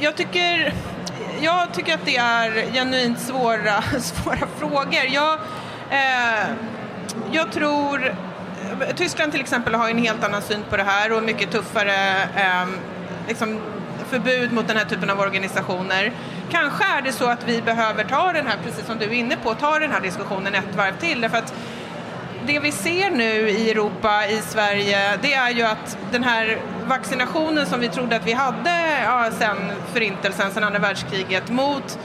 jag 0.00 0.16
tycker, 0.16 0.72
jag 1.40 1.72
tycker 1.72 1.94
att 1.94 2.04
det 2.04 2.16
är 2.16 2.72
genuint 2.72 3.20
svåra, 3.20 3.82
svåra 4.00 4.48
frågor. 4.58 5.04
Jag, 5.08 5.38
eh, 5.90 6.48
jag 7.32 7.52
tror 7.52 8.14
Tyskland 8.96 9.32
till 9.32 9.40
exempel 9.40 9.74
har 9.74 9.90
en 9.90 9.98
helt 9.98 10.24
annan 10.24 10.42
syn 10.42 10.64
på 10.70 10.76
det 10.76 10.82
här 10.82 11.12
och 11.12 11.22
mycket 11.22 11.50
tuffare 11.50 12.22
eh, 12.36 12.68
liksom, 13.28 13.60
förbud 14.08 14.52
mot 14.52 14.68
den 14.68 14.76
här 14.76 14.84
typen 14.84 15.10
av 15.10 15.20
organisationer. 15.20 16.12
Kanske 16.50 16.84
är 16.84 17.02
det 17.02 17.12
så 17.12 17.24
att 17.24 17.48
vi 17.48 17.62
behöver 17.62 18.04
ta 18.04 18.32
den 18.32 18.46
här, 18.46 18.56
precis 18.64 18.86
som 18.86 18.98
du 18.98 19.04
är 19.04 19.12
inne 19.12 19.36
på, 19.36 19.54
ta 19.54 19.78
den 19.78 19.90
här 19.90 20.00
diskussionen 20.00 20.54
ett 20.54 20.76
varv 20.76 20.96
till 21.00 21.20
därför 21.20 21.38
att 21.38 21.54
det 22.46 22.60
vi 22.60 22.72
ser 22.72 23.10
nu 23.10 23.48
i 23.48 23.70
Europa, 23.70 24.26
i 24.26 24.40
Sverige, 24.40 25.16
det 25.22 25.34
är 25.34 25.50
ju 25.50 25.62
att 25.62 25.98
den 26.12 26.24
här 26.24 26.58
vaccinationen 26.88 27.66
som 27.66 27.80
vi 27.80 27.88
trodde 27.88 28.16
att 28.16 28.26
vi 28.26 28.32
hade 28.32 29.00
ja, 29.04 29.30
sen 29.38 29.56
förintelsen, 29.92 30.50
sen 30.52 30.64
andra 30.64 30.78
världskriget, 30.78 31.50
mot 31.50 31.98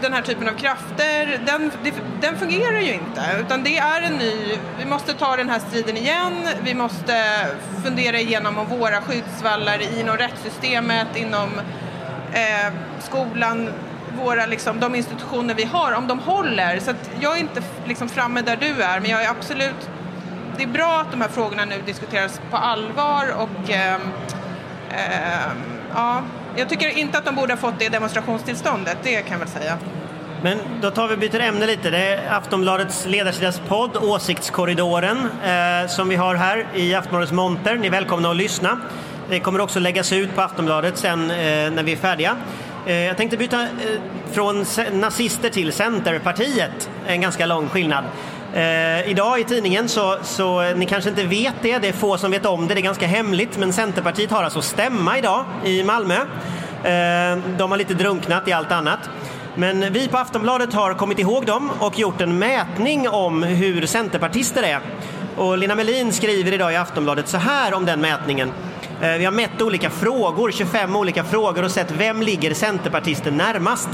den 0.00 0.12
här 0.12 0.22
typen 0.22 0.48
av 0.48 0.52
krafter, 0.52 1.40
den, 1.46 1.72
den 2.20 2.38
fungerar 2.38 2.80
ju 2.80 2.92
inte. 2.92 3.22
Utan 3.40 3.64
det 3.64 3.78
är 3.78 4.02
en 4.02 4.12
ny, 4.12 4.58
vi 4.78 4.84
måste 4.84 5.14
ta 5.14 5.36
den 5.36 5.48
här 5.48 5.58
striden 5.58 5.96
igen, 5.96 6.48
vi 6.62 6.74
måste 6.74 7.46
fundera 7.84 8.18
igenom 8.18 8.58
om 8.58 8.66
våra 8.66 9.00
skyddsvallar 9.00 9.98
inom 10.00 10.16
rättssystemet, 10.16 11.16
inom 11.16 11.48
eh, 12.32 12.72
skolan, 13.00 13.68
våra, 14.22 14.46
liksom, 14.46 14.80
de 14.80 14.94
institutioner 14.94 15.54
vi 15.54 15.64
har, 15.64 15.92
om 15.92 16.06
de 16.06 16.18
håller. 16.18 16.80
Så 16.80 16.92
jag 17.20 17.36
är 17.36 17.40
inte 17.40 17.62
liksom, 17.86 18.08
framme 18.08 18.42
där 18.42 18.56
du 18.56 18.82
är, 18.82 19.00
men 19.00 19.10
jag 19.10 19.24
är 19.24 19.30
absolut... 19.30 19.90
Det 20.58 20.64
är 20.64 20.68
bra 20.68 21.00
att 21.00 21.10
de 21.10 21.20
här 21.20 21.28
frågorna 21.28 21.64
nu 21.64 21.74
diskuteras 21.86 22.40
på 22.50 22.56
allvar 22.56 23.34
och 23.36 23.70
eh, 23.70 23.94
eh, 24.90 25.52
ja, 25.94 26.22
jag 26.56 26.68
tycker 26.68 26.98
inte 26.98 27.18
att 27.18 27.24
de 27.24 27.34
borde 27.34 27.52
ha 27.52 27.58
fått 27.58 27.78
det 27.78 27.88
demonstrationstillståndet, 27.88 28.96
det 29.02 29.22
kan 29.22 29.32
jag 29.32 29.38
väl 29.38 29.48
säga. 29.48 29.78
Men 30.42 30.58
då 30.80 30.90
tar 30.90 31.08
vi 31.08 31.16
byter 31.16 31.40
ämne 31.40 31.66
lite. 31.66 31.90
Det 31.90 31.98
är 31.98 32.32
Aftonbladets 32.32 33.06
ledarsidas 33.06 33.60
podd 33.68 33.96
Åsiktskorridoren 33.96 35.18
eh, 35.44 35.88
som 35.88 36.08
vi 36.08 36.16
har 36.16 36.34
här 36.34 36.66
i 36.74 36.94
Aftonbladets 36.94 37.32
monter. 37.32 37.76
Ni 37.76 37.86
är 37.86 37.90
välkomna 37.90 38.30
att 38.30 38.36
lyssna. 38.36 38.80
Det 39.30 39.40
kommer 39.40 39.60
också 39.60 39.80
läggas 39.80 40.12
ut 40.12 40.34
på 40.34 40.40
Aftonbladet 40.40 40.96
sen 40.96 41.30
eh, 41.30 41.70
när 41.70 41.82
vi 41.82 41.92
är 41.92 41.96
färdiga. 41.96 42.36
Eh, 42.86 42.94
jag 42.94 43.16
tänkte 43.16 43.36
byta 43.36 43.62
eh, 43.62 43.68
från 44.32 44.64
nazister 44.92 45.50
till 45.50 45.72
Centerpartiet, 45.72 46.90
en 47.06 47.20
ganska 47.20 47.46
lång 47.46 47.68
skillnad. 47.68 48.04
Eh, 48.54 49.10
idag 49.10 49.40
i 49.40 49.44
tidningen 49.44 49.88
så, 49.88 50.16
så, 50.22 50.62
eh, 50.62 50.76
ni 50.76 50.86
kanske 50.86 51.10
inte 51.10 51.24
vet 51.24 51.54
det, 51.62 51.78
det 51.78 51.88
är 51.88 51.92
få 51.92 52.18
som 52.18 52.30
vet 52.30 52.46
om 52.46 52.68
det, 52.68 52.74
det 52.74 52.80
är 52.80 52.82
ganska 52.82 53.06
hemligt, 53.06 53.58
men 53.58 53.72
Centerpartiet 53.72 54.30
har 54.30 54.42
alltså 54.42 54.62
stämma 54.62 55.18
idag 55.18 55.44
i 55.64 55.82
Malmö. 55.82 56.14
Eh, 56.14 57.38
de 57.58 57.70
har 57.70 57.76
lite 57.76 57.94
drunknat 57.94 58.48
i 58.48 58.52
allt 58.52 58.72
annat. 58.72 58.98
Men 59.54 59.92
vi 59.92 60.08
på 60.08 60.18
Aftonbladet 60.18 60.74
har 60.74 60.94
kommit 60.94 61.18
ihåg 61.18 61.46
dem 61.46 61.70
och 61.78 61.98
gjort 61.98 62.20
en 62.20 62.38
mätning 62.38 63.08
om 63.08 63.42
hur 63.42 63.86
centerpartister 63.86 64.62
är. 64.62 64.80
Och 65.36 65.58
Lina 65.58 65.74
Melin 65.74 66.12
skriver 66.12 66.52
idag 66.52 66.72
i 66.72 66.76
Aftonbladet 66.76 67.28
så 67.28 67.36
här 67.36 67.74
om 67.74 67.84
den 67.84 68.00
mätningen. 68.00 68.52
Eh, 69.00 69.12
vi 69.12 69.24
har 69.24 69.32
mätt 69.32 69.62
olika 69.62 69.90
frågor, 69.90 70.50
25 70.50 70.96
olika 70.96 71.24
frågor 71.24 71.64
och 71.64 71.70
sett 71.70 71.90
vem 71.90 72.22
ligger 72.22 72.54
centerpartisten 72.54 73.36
närmast. 73.36 73.88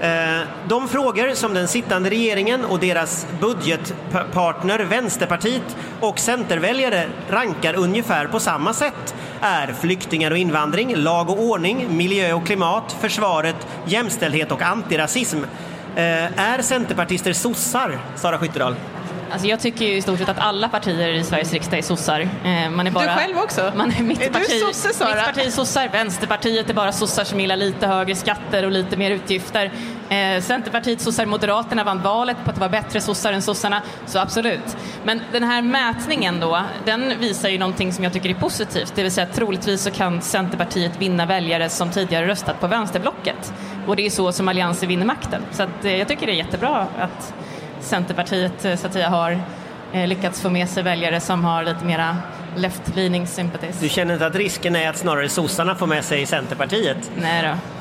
Eh, 0.00 0.40
de 0.68 0.88
frågor 0.88 1.34
som 1.34 1.54
den 1.54 1.68
sittande 1.68 2.10
regeringen 2.10 2.64
och 2.64 2.78
deras 2.78 3.26
budgetpartner 3.40 4.78
Vänsterpartiet 4.78 5.76
och 6.00 6.18
Centerväljare 6.18 7.08
rankar 7.30 7.74
ungefär 7.74 8.26
på 8.26 8.40
samma 8.40 8.72
sätt 8.72 9.14
är 9.40 9.72
flyktingar 9.72 10.30
och 10.30 10.38
invandring, 10.38 10.96
lag 10.96 11.30
och 11.30 11.42
ordning, 11.42 11.96
miljö 11.96 12.32
och 12.32 12.46
klimat, 12.46 12.96
försvaret, 13.00 13.66
jämställdhet 13.86 14.52
och 14.52 14.62
antirasism. 14.62 15.38
Eh, 15.96 16.40
är 16.40 16.62
centerpartister 16.62 17.32
sossar, 17.32 17.98
Sara 18.16 18.38
Skyttedal? 18.38 18.74
Alltså 19.34 19.48
jag 19.48 19.60
tycker 19.60 19.84
ju 19.84 19.96
i 19.96 20.02
stort 20.02 20.18
sett 20.18 20.28
att 20.28 20.38
alla 20.38 20.68
partier 20.68 21.08
i 21.08 21.24
Sveriges 21.24 21.52
riksdag 21.52 21.78
är 21.78 21.82
sossar. 21.82 22.20
Eh, 22.20 22.70
man 22.70 22.86
är 22.86 22.90
bara, 22.90 23.04
du 23.04 23.10
själv 23.10 23.38
också? 23.38 23.72
Man 23.76 23.92
är, 23.92 24.02
mitt 24.02 24.22
är 24.22 24.30
parti, 24.30 24.46
du 24.48 24.58
sosse, 24.58 24.94
Sara? 24.94 25.14
Mitt 25.14 25.24
parti 25.24 25.46
är 25.46 25.50
sossar, 25.50 25.88
Vänsterpartiet 25.88 26.70
är 26.70 26.74
bara 26.74 26.92
sossar 26.92 27.24
som 27.24 27.40
gillar 27.40 27.56
lite 27.56 27.86
högre 27.86 28.14
skatter 28.14 28.64
och 28.64 28.70
lite 28.70 28.96
mer 28.96 29.10
utgifter. 29.10 29.72
Eh, 30.08 30.42
Centerpartiet, 30.42 31.00
sossar, 31.00 31.26
Moderaterna 31.26 31.84
vann 31.84 32.02
valet 32.02 32.36
på 32.44 32.50
att 32.50 32.56
det 32.56 32.60
var 32.60 32.68
bättre 32.68 33.00
sossar 33.00 33.32
än 33.32 33.42
sossarna, 33.42 33.82
så 34.06 34.18
absolut. 34.18 34.76
Men 35.04 35.20
den 35.32 35.42
här 35.42 35.62
mätningen 35.62 36.40
då, 36.40 36.62
den 36.84 37.12
visar 37.20 37.48
ju 37.48 37.58
någonting 37.58 37.92
som 37.92 38.04
jag 38.04 38.12
tycker 38.12 38.30
är 38.30 38.34
positivt, 38.34 38.92
det 38.94 39.02
vill 39.02 39.12
säga 39.12 39.26
troligtvis 39.26 39.82
så 39.82 39.90
kan 39.90 40.22
Centerpartiet 40.22 40.92
vinna 40.98 41.26
väljare 41.26 41.68
som 41.68 41.90
tidigare 41.90 42.26
röstat 42.26 42.60
på 42.60 42.66
vänsterblocket. 42.66 43.52
Och 43.86 43.96
det 43.96 44.06
är 44.06 44.10
så 44.10 44.32
som 44.32 44.48
Alliansen 44.48 44.88
vinner 44.88 45.06
makten. 45.06 45.42
Så 45.52 45.62
att, 45.62 45.84
eh, 45.84 45.96
jag 45.96 46.08
tycker 46.08 46.26
det 46.26 46.32
är 46.32 46.36
jättebra 46.36 46.86
att 46.98 47.34
Centerpartiet 47.84 48.64
eh, 48.64 48.76
så 48.76 48.86
att 48.86 48.92
säga 48.92 49.08
har 49.08 49.40
eh, 49.92 50.06
lyckats 50.06 50.40
få 50.40 50.50
med 50.50 50.68
sig 50.68 50.82
väljare 50.82 51.20
som 51.20 51.44
har 51.44 51.62
lite 51.62 51.84
mera 51.84 52.16
left-leaning 52.56 53.26
sympathies. 53.26 53.80
Du 53.80 53.88
känner 53.88 54.14
inte 54.14 54.26
att 54.26 54.34
risken 54.34 54.76
är 54.76 54.90
att 54.90 54.96
snarare 54.96 55.28
sossarna 55.28 55.74
får 55.74 55.86
med 55.86 56.04
sig 56.04 56.26
Centerpartiet? 56.26 57.10
Nej 57.16 57.42
då. 57.42 57.73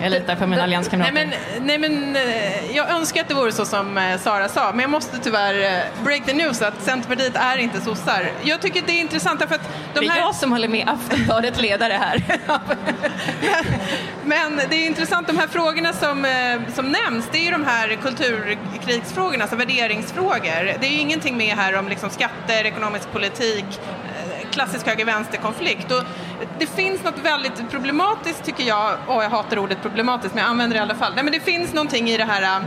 Jag 0.00 0.10
litar 0.10 0.36
på 0.36 0.46
mina 0.46 0.62
allianskamrater. 0.62 1.12
Nej 1.12 1.26
men, 1.26 1.66
nej 1.66 1.78
men 1.78 2.16
eh, 2.16 2.76
jag 2.76 2.90
önskar 2.90 3.20
att 3.20 3.28
det 3.28 3.34
vore 3.34 3.52
så 3.52 3.64
som 3.64 3.98
eh, 3.98 4.18
Sara 4.18 4.48
sa, 4.48 4.70
men 4.70 4.80
jag 4.80 4.90
måste 4.90 5.18
tyvärr 5.18 5.54
eh, 5.54 6.04
break 6.04 6.26
the 6.26 6.32
news 6.32 6.62
att 6.62 6.82
Centerpartiet 6.82 7.36
är 7.36 7.56
inte 7.56 7.80
sossar. 7.80 8.30
Jag 8.42 8.62
tycker 8.62 8.82
det 8.86 8.92
är 8.92 9.00
intressant 9.00 9.40
därför 9.40 9.54
att 9.54 9.68
de 9.94 10.00
Det 10.00 10.06
är 10.06 10.16
jag 10.16 10.34
som 10.34 10.52
håller 10.52 10.68
med 10.68 10.88
Aftonbladet 10.88 11.60
ledare 11.60 11.92
här. 11.92 12.22
men 14.24 14.60
det 14.70 14.76
är 14.76 14.86
intressant, 14.86 15.26
de 15.26 15.38
här 15.38 15.46
frågorna 15.46 15.92
som, 15.92 16.26
som 16.74 16.92
nämns, 16.92 17.28
det 17.32 17.38
är 17.38 17.44
ju 17.44 17.50
de 17.50 17.64
här 17.64 17.98
kulturkrigsfrågorna, 18.02 19.44
alltså 19.44 19.56
värderingsfrågor. 19.56 20.80
Det 20.80 20.86
är 20.86 20.90
ju 20.90 21.00
ingenting 21.00 21.36
med 21.36 21.56
här 21.56 21.78
om 21.78 21.88
liksom 21.88 22.10
skatter, 22.10 22.64
ekonomisk 22.64 23.12
politik, 23.12 23.64
klassisk 24.52 24.86
höger-vänster-konflikt. 24.86 25.92
Och 25.92 26.02
det 26.58 26.66
finns 26.66 27.04
något 27.04 27.18
väldigt 27.18 27.70
problematiskt 27.70 28.44
tycker 28.44 28.64
jag, 28.64 28.96
och 29.06 29.24
jag 29.24 29.30
hatar 29.30 29.58
ordet 29.58 29.82
problematiskt 29.82 30.34
men 30.34 30.42
jag 30.42 30.50
använder 30.50 30.74
det 30.74 30.78
i 30.78 30.82
alla 30.82 30.94
fall. 30.94 31.12
Nej, 31.14 31.24
men 31.24 31.32
det 31.32 31.40
finns 31.40 31.74
någonting 31.74 32.10
i 32.10 32.16
det 32.16 32.24
här, 32.24 32.62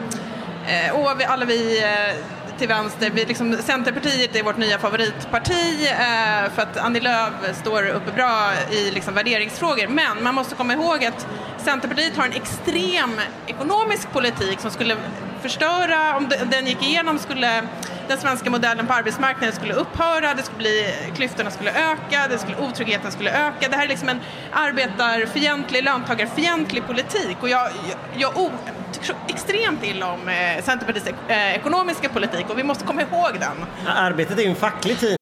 eh, 0.68 1.00
och 1.00 1.20
vi, 1.20 1.26
alla 1.26 1.46
vi 1.46 1.84
eh, 1.84 2.16
till 2.60 2.68
vänster, 2.68 3.10
vi, 3.10 3.26
liksom, 3.26 3.58
Centerpartiet 3.58 4.36
är 4.36 4.44
vårt 4.44 4.58
nya 4.58 4.80
favoritparti 4.80 5.88
eh, 5.92 6.52
för 6.56 6.62
att 6.62 6.78
Annie 6.78 7.00
Lööf 7.00 7.32
står 7.62 7.88
uppe 7.88 8.12
bra 8.12 8.52
i 8.72 8.92
liksom, 8.92 9.14
värderingsfrågor. 9.14 9.88
Men 9.88 10.24
man 10.24 10.36
måste 10.36 10.56
komma 10.56 10.74
ihåg 10.74 11.06
att 11.06 11.28
Centerpartiet 11.58 12.18
har 12.18 12.26
en 12.26 12.34
extrem 12.34 13.20
ekonomisk 13.48 14.12
politik 14.12 14.60
som 14.60 14.72
skulle 14.72 14.98
förstöra, 15.42 16.18
om 16.18 16.30
den 16.52 16.66
gick 16.66 16.84
igenom 16.84 17.20
skulle 17.20 17.64
den 18.08 18.18
svenska 18.18 18.50
modellen 18.50 18.88
på 18.88 18.94
arbetsmarknaden 18.94 19.56
skulle 19.56 19.74
upphöra, 19.74 20.34
det 20.34 20.44
skulle 20.44 20.58
bli, 20.58 20.94
klyftorna 21.16 21.52
skulle 21.52 21.72
öka, 21.72 22.28
det 22.30 22.38
skulle, 22.38 22.58
otryggheten 22.58 23.12
skulle 23.12 23.48
öka. 23.48 23.70
Det 23.70 23.76
här 23.76 23.84
är 23.84 23.88
liksom 23.88 24.10
en 24.10 24.20
arbetarfientlig, 24.52 25.84
löntagarfientlig 25.84 26.88
politik 26.88 27.38
och 27.42 27.50
jag, 27.50 27.72
jag, 28.16 28.34
jag 28.36 28.52
tycker 28.92 29.16
extremt 29.28 29.84
illa 29.84 30.14
om 30.14 30.28
eh, 30.28 30.64
Centerpartiets 30.64 31.08
eh, 31.28 31.56
ekonomiska 31.56 32.10
politik 32.10 32.50
och 32.50 32.58
vi 32.58 32.64
måste 32.64 32.86
komma 32.86 33.02
ihåg 33.02 33.40
den. 33.40 33.66
Arbetet 33.88 34.38
är 34.38 34.44
ju 34.44 34.50
en 34.50 34.56
facklig 34.56 35.00
tid. 35.00 35.16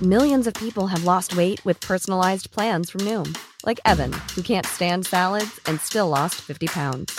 Millions 0.00 0.46
of 0.46 0.54
people 0.54 0.86
have 0.86 1.04
lost 1.04 1.32
weight 1.32 1.66
with 1.66 1.88
personalized 1.88 2.50
plans 2.50 2.90
from 2.90 3.04
Noom. 3.04 3.34
Like 3.64 3.80
Evan, 3.84 4.12
who 4.36 4.42
can't 4.42 4.66
stand 4.66 5.06
salads 5.06 5.60
and 5.64 5.80
still 5.80 6.08
lost 6.08 6.34
50 6.34 6.66
pounds. 6.66 7.18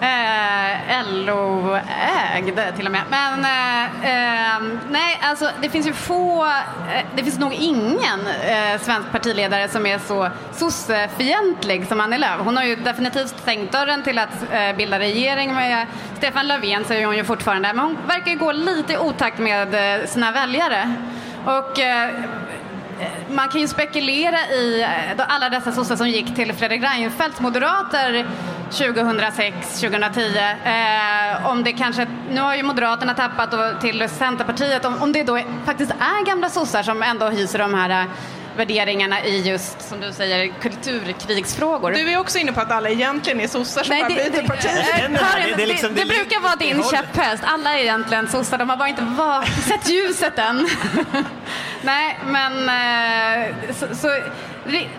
Eh, 0.00 1.04
LO-ägd 1.06 2.76
till 2.76 2.86
och 2.86 2.92
med. 2.92 3.02
Men 3.10 3.44
eh, 3.44 3.84
eh, 3.84 4.62
nej, 4.90 5.20
alltså 5.22 5.50
det 5.60 5.68
finns 5.68 5.86
ju 5.86 5.92
få, 5.92 6.44
eh, 6.46 7.04
det 7.16 7.22
finns 7.22 7.38
nog 7.38 7.52
ingen 7.52 8.26
eh, 8.26 8.80
svensk 8.80 9.10
partiledare 9.12 9.68
som 9.68 9.86
är 9.86 9.98
så 9.98 10.28
sossefientlig 10.52 11.86
som 11.86 12.00
Annie 12.00 12.18
Lööf. 12.18 12.40
Hon 12.44 12.56
har 12.56 12.64
ju 12.64 12.76
definitivt 12.76 13.28
stängt 13.28 13.72
dörren 13.72 14.02
till 14.02 14.18
att 14.18 14.52
eh, 14.52 14.76
bilda 14.76 14.98
regering 14.98 15.54
med 15.54 15.86
Stefan 16.16 16.48
Löfven 16.48 16.84
säger 16.84 17.06
hon 17.06 17.16
ju 17.16 17.24
fortfarande. 17.24 17.72
Men 17.72 17.84
hon 17.84 17.98
verkar 18.06 18.30
ju 18.30 18.38
gå 18.38 18.52
lite 18.52 18.92
i 18.92 18.96
otakt 18.96 19.38
med 19.38 20.00
eh, 20.00 20.06
sina 20.06 20.32
väljare. 20.32 20.94
Och 21.44 21.80
eh, 21.80 22.10
man 23.30 23.48
kan 23.48 23.60
ju 23.60 23.68
spekulera 23.68 24.46
i 24.46 24.82
eh, 24.82 25.24
alla 25.28 25.48
dessa 25.48 25.72
sossar 25.72 25.96
som 25.96 26.08
gick 26.08 26.36
till 26.36 26.52
Fredrik 26.52 26.82
Reinfeldts 26.82 27.40
moderater 27.40 28.26
2006, 28.70 29.80
2010. 29.80 30.36
Eh, 30.64 31.46
om 31.46 31.64
det 31.64 31.72
kanske, 31.72 32.06
nu 32.30 32.40
har 32.40 32.54
ju 32.56 32.62
Moderaterna 32.62 33.14
tappat 33.14 33.54
och 33.54 33.80
till 33.80 34.08
Centerpartiet, 34.08 34.84
om, 34.84 35.02
om 35.02 35.12
det 35.12 35.22
då 35.22 35.36
är, 35.38 35.44
faktiskt 35.66 35.90
är 35.90 36.24
gamla 36.26 36.48
sossar 36.50 36.82
som 36.82 37.02
ändå 37.02 37.26
hyser 37.26 37.58
de 37.58 37.74
här 37.74 37.90
eh, 37.90 38.06
värderingarna 38.56 39.24
i 39.24 39.40
just, 39.48 39.88
som 39.88 40.00
du 40.00 40.12
säger, 40.12 40.52
kulturkrigsfrågor. 40.62 41.90
Du 41.90 42.12
är 42.12 42.18
också 42.20 42.38
inne 42.38 42.52
på 42.52 42.60
att 42.60 42.70
alla 42.72 42.88
egentligen 42.90 43.40
är 43.40 43.46
sossar 43.48 43.82
som 43.82 43.94
Nej, 43.94 44.02
bara 44.02 44.08
det, 44.08 44.30
byter 44.30 44.42
det, 44.42 44.48
parti. 44.48 44.68
Det 45.48 45.54
det- 45.56 45.66
liksom- 45.66 45.94
det, 45.94 46.04
det- 46.04 46.08
brukar 46.08 46.40
vara 46.40 46.56
din 46.56 46.82
käpphäst. 46.82 47.42
Alla 47.46 47.74
är 47.74 47.78
egentligen 47.82 48.28
sossar, 48.28 48.58
de 48.58 48.70
har 48.70 48.76
bara 48.76 48.88
inte 48.88 49.02
va- 49.02 49.44
sett 49.68 49.88
ljuset 49.90 50.38
än. 50.38 50.68
Nej, 51.82 52.18
men 52.26 52.68
eh, 52.68 53.54
så, 53.74 53.96
så, 53.96 54.08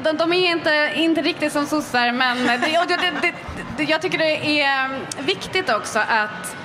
de, 0.03 0.11
de 0.17 0.33
är 0.33 0.51
inte, 0.51 0.91
inte 0.95 1.21
riktigt 1.21 1.53
som 1.53 1.65
sossar, 1.65 2.11
men 2.11 2.47
det, 2.47 2.57
det, 2.57 3.11
det, 3.21 3.33
jag 3.87 4.01
tycker 4.01 4.17
det 4.17 4.61
är 4.61 4.85
mm, 4.85 5.01
viktigt 5.19 5.69
också 5.69 5.99
att 5.99 6.55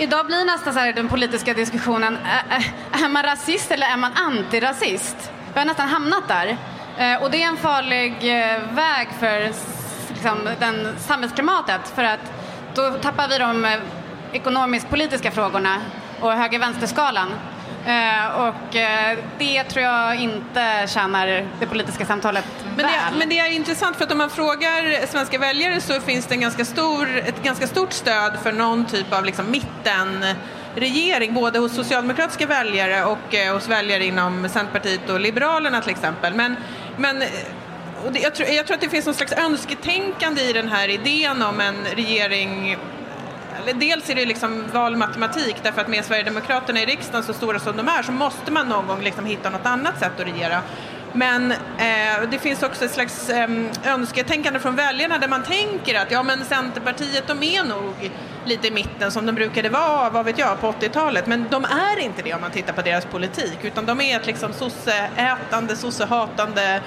Idag 0.00 0.26
blir 0.26 0.44
nästan 0.44 0.72
så 0.74 0.78
här 0.80 0.92
den 0.92 1.08
politiska 1.08 1.54
diskussionen, 1.54 2.18
är, 2.50 2.72
är- 3.04 3.08
man 3.08 3.22
rasist 3.22 3.70
eller 3.70 3.86
är 3.86 3.96
man 3.96 4.12
antirasist? 4.12 5.32
Vi 5.52 5.58
har 5.58 5.66
nästan 5.66 5.88
hamnat 5.88 6.28
där. 6.28 6.56
Eh, 6.98 7.22
och 7.22 7.30
det 7.30 7.42
är 7.42 7.46
en 7.48 7.56
farlig 7.56 8.12
eh, 8.20 8.58
väg 8.72 9.08
för 9.20 9.52
liksom, 10.14 10.48
den 10.60 10.94
samhällsklimatet 10.98 11.80
för 11.94 12.04
att 12.04 12.32
då 12.74 12.90
tappar 12.90 13.28
vi 13.28 13.38
de 13.38 13.64
eh, 13.64 13.78
ekonomisk-politiska 14.32 15.30
frågorna 15.30 15.76
och 16.20 16.32
höger-vänster-skalan. 16.32 17.28
Eh, 17.88 18.48
och 18.48 18.76
eh, 18.76 19.18
det 19.38 19.64
tror 19.64 19.84
jag 19.84 20.16
inte 20.16 20.86
tjänar 20.88 21.26
det 21.60 21.66
politiska 21.66 22.06
samtalet 22.06 22.44
Men 22.64 22.76
det, 22.76 22.82
väl. 22.82 23.18
men 23.18 23.28
det 23.28 23.38
är 23.38 23.52
intressant 23.52 23.96
för 23.96 24.04
att 24.04 24.12
om 24.12 24.18
man 24.18 24.30
frågar 24.30 25.06
svenska 25.06 25.38
väljare 25.38 25.80
så 25.80 26.00
finns 26.00 26.26
det 26.26 26.34
en 26.34 26.40
ganska 26.40 26.64
stor, 26.64 27.18
ett 27.18 27.42
ganska 27.42 27.66
stort 27.66 27.92
stöd 27.92 28.32
för 28.42 28.52
någon 28.52 28.86
typ 28.86 29.12
av 29.12 29.24
liksom 29.24 29.50
mittenregering, 29.50 31.34
både 31.34 31.58
hos 31.58 31.74
socialdemokratiska 31.74 32.46
väljare 32.46 33.04
och 33.04 33.34
eh, 33.34 33.54
hos 33.54 33.68
väljare 33.68 34.04
inom 34.04 34.48
Centerpartiet 34.48 35.10
och 35.10 35.20
Liberalerna 35.20 35.80
till 35.80 35.90
exempel. 35.90 36.34
Men, 36.34 36.56
men 36.96 37.18
det, 37.18 38.18
jag, 38.22 38.34
tror, 38.34 38.48
jag 38.48 38.66
tror 38.66 38.74
att 38.74 38.80
det 38.80 38.88
finns 38.88 39.06
någon 39.06 39.14
slags 39.14 39.32
önsketänkande 39.32 40.42
i 40.42 40.52
den 40.52 40.68
här 40.68 40.88
idén 40.88 41.42
om 41.42 41.60
en 41.60 41.84
regering 41.96 42.76
dels 43.72 44.10
är 44.10 44.14
det 44.14 44.26
liksom 44.26 44.64
valmatematik 44.72 45.56
därför 45.62 45.80
att 45.80 45.88
med 45.88 46.04
Sverigedemokraterna 46.04 46.80
i 46.82 46.86
riksdagen 46.86 47.22
så 47.22 47.32
stora 47.32 47.58
som 47.58 47.76
de 47.76 47.88
är 47.88 48.02
så 48.02 48.12
måste 48.12 48.52
man 48.52 48.68
någon 48.68 48.86
gång 48.86 49.02
liksom 49.02 49.26
hitta 49.26 49.50
något 49.50 49.66
annat 49.66 49.98
sätt 49.98 50.12
att 50.20 50.26
regera. 50.26 50.62
Men 51.12 51.52
eh, 51.52 52.28
det 52.30 52.38
finns 52.38 52.62
också 52.62 52.84
ett 52.84 52.90
slags 52.90 53.30
eh, 53.30 53.48
önsketänkande 53.84 54.60
från 54.60 54.76
väljarna 54.76 55.18
där 55.18 55.28
man 55.28 55.42
tänker 55.42 56.00
att 56.00 56.10
ja 56.10 56.22
men 56.22 56.44
Centerpartiet 56.44 57.26
de 57.26 57.42
är 57.42 57.64
nog 57.64 58.10
lite 58.44 58.68
i 58.68 58.70
mitten 58.70 59.10
som 59.10 59.26
de 59.26 59.34
brukade 59.34 59.68
vara, 59.68 60.10
vad 60.10 60.24
vet 60.24 60.38
jag, 60.38 60.60
på 60.60 60.72
80-talet. 60.72 61.26
Men 61.26 61.46
de 61.50 61.64
är 61.64 62.00
inte 62.00 62.22
det 62.22 62.34
om 62.34 62.40
man 62.40 62.50
tittar 62.50 62.72
på 62.72 62.82
deras 62.82 63.04
politik 63.04 63.58
utan 63.62 63.86
de 63.86 64.00
är 64.00 64.20
ett 64.20 64.26
liksom 64.26 64.52
sosseätande, 64.52 65.76
sossehatande 65.76 66.80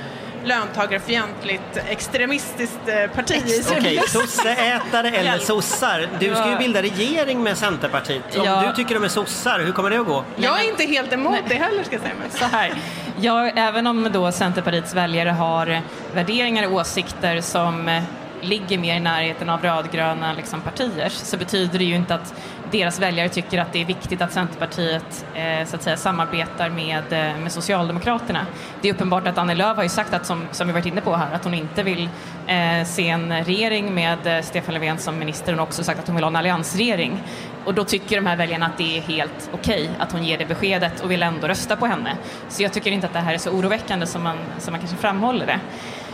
löntagarfientligt 0.43 1.77
extremistiskt 1.89 2.79
eh, 2.87 3.11
parti. 3.15 3.43
Okej, 3.77 4.01
sosseätare 4.07 5.09
eller 5.17 5.37
sossar. 5.37 6.07
Du 6.19 6.35
ska 6.35 6.49
ju 6.51 6.57
bilda 6.57 6.81
regering 6.81 7.43
med 7.43 7.57
Centerpartiet. 7.57 8.37
Om 8.37 8.45
Ja. 8.45 8.63
du 8.67 8.75
tycker 8.75 8.95
de 8.95 9.03
är 9.03 9.07
sossar, 9.07 9.59
hur 9.59 9.71
kommer 9.71 9.89
det 9.89 9.97
att 9.99 10.05
gå? 10.07 10.23
Jag 10.35 10.59
är 10.63 10.69
inte 10.69 10.83
helt 10.85 11.13
emot 11.13 11.37
det 11.47 11.55
heller 11.55 11.83
ska 11.83 11.93
jag 11.95 12.01
säga. 12.01 12.13
Men. 12.21 12.31
så 12.39 12.45
här. 12.57 12.73
Ja, 13.19 13.49
även 13.49 13.87
om 13.87 14.09
då 14.13 14.31
Centerpartiets 14.31 14.93
väljare 14.93 15.29
har 15.29 15.81
värderingar 16.13 16.67
och 16.67 16.73
åsikter 16.73 17.41
som 17.41 17.87
eh, 17.87 18.03
ligger 18.41 18.77
mer 18.77 18.95
i 18.95 18.99
närheten 18.99 19.49
av 19.49 19.61
rödgröna 19.61 20.33
liksom, 20.33 20.61
partiers 20.61 21.13
så 21.13 21.37
betyder 21.37 21.79
det 21.79 21.85
ju 21.85 21.95
inte 21.95 22.15
att 22.15 22.33
deras 22.71 22.99
väljare 22.99 23.29
tycker 23.29 23.61
att 23.61 23.73
det 23.73 23.81
är 23.81 23.85
viktigt 23.85 24.21
att 24.21 24.31
Centerpartiet 24.31 25.25
eh, 25.35 25.67
så 25.67 25.75
att 25.75 25.83
säga, 25.83 25.97
samarbetar 25.97 26.69
med, 26.69 27.03
eh, 27.13 27.41
med 27.41 27.51
Socialdemokraterna. 27.51 28.45
Det 28.81 28.89
är 28.89 28.93
uppenbart 28.93 29.27
att 29.27 29.37
Annie 29.37 29.55
Lööf 29.55 29.75
har 29.75 29.83
ju 29.83 29.89
sagt, 29.89 30.13
att, 30.13 30.25
som, 30.25 30.47
som 30.51 30.67
vi 30.67 30.73
varit 30.73 30.85
inne 30.85 31.01
på 31.01 31.15
här, 31.15 31.35
att 31.35 31.43
hon 31.43 31.53
inte 31.53 31.83
vill 31.83 32.09
eh, 32.47 32.85
se 32.85 33.09
en 33.09 33.43
regering 33.43 33.93
med 33.93 34.27
eh, 34.27 34.41
Stefan 34.43 34.73
Löfven 34.73 34.97
som 34.97 35.19
minister. 35.19 35.51
Hon 35.51 35.59
har 35.59 35.65
också 35.65 35.83
sagt 35.83 35.99
att 35.99 36.07
hon 36.07 36.15
vill 36.15 36.23
ha 36.23 36.29
en 36.29 36.35
alliansregering. 36.35 37.23
Och 37.65 37.73
då 37.73 37.83
tycker 37.83 38.15
de 38.15 38.25
här 38.25 38.35
väljarna 38.35 38.65
att 38.65 38.77
det 38.77 38.97
är 38.97 39.01
helt 39.01 39.49
okej 39.53 39.89
att 39.99 40.11
hon 40.11 40.23
ger 40.23 40.37
det 40.37 40.45
beskedet 40.45 40.99
och 41.01 41.11
vill 41.11 41.23
ändå 41.23 41.47
rösta 41.47 41.75
på 41.75 41.85
henne. 41.85 42.17
Så 42.49 42.63
jag 42.63 42.73
tycker 42.73 42.91
inte 42.91 43.07
att 43.07 43.13
det 43.13 43.19
här 43.19 43.33
är 43.33 43.37
så 43.37 43.51
oroväckande 43.51 44.05
som 44.05 44.23
man, 44.23 44.37
som 44.59 44.71
man 44.71 44.79
kanske 44.79 44.97
framhåller 44.97 45.45
det. 45.45 45.59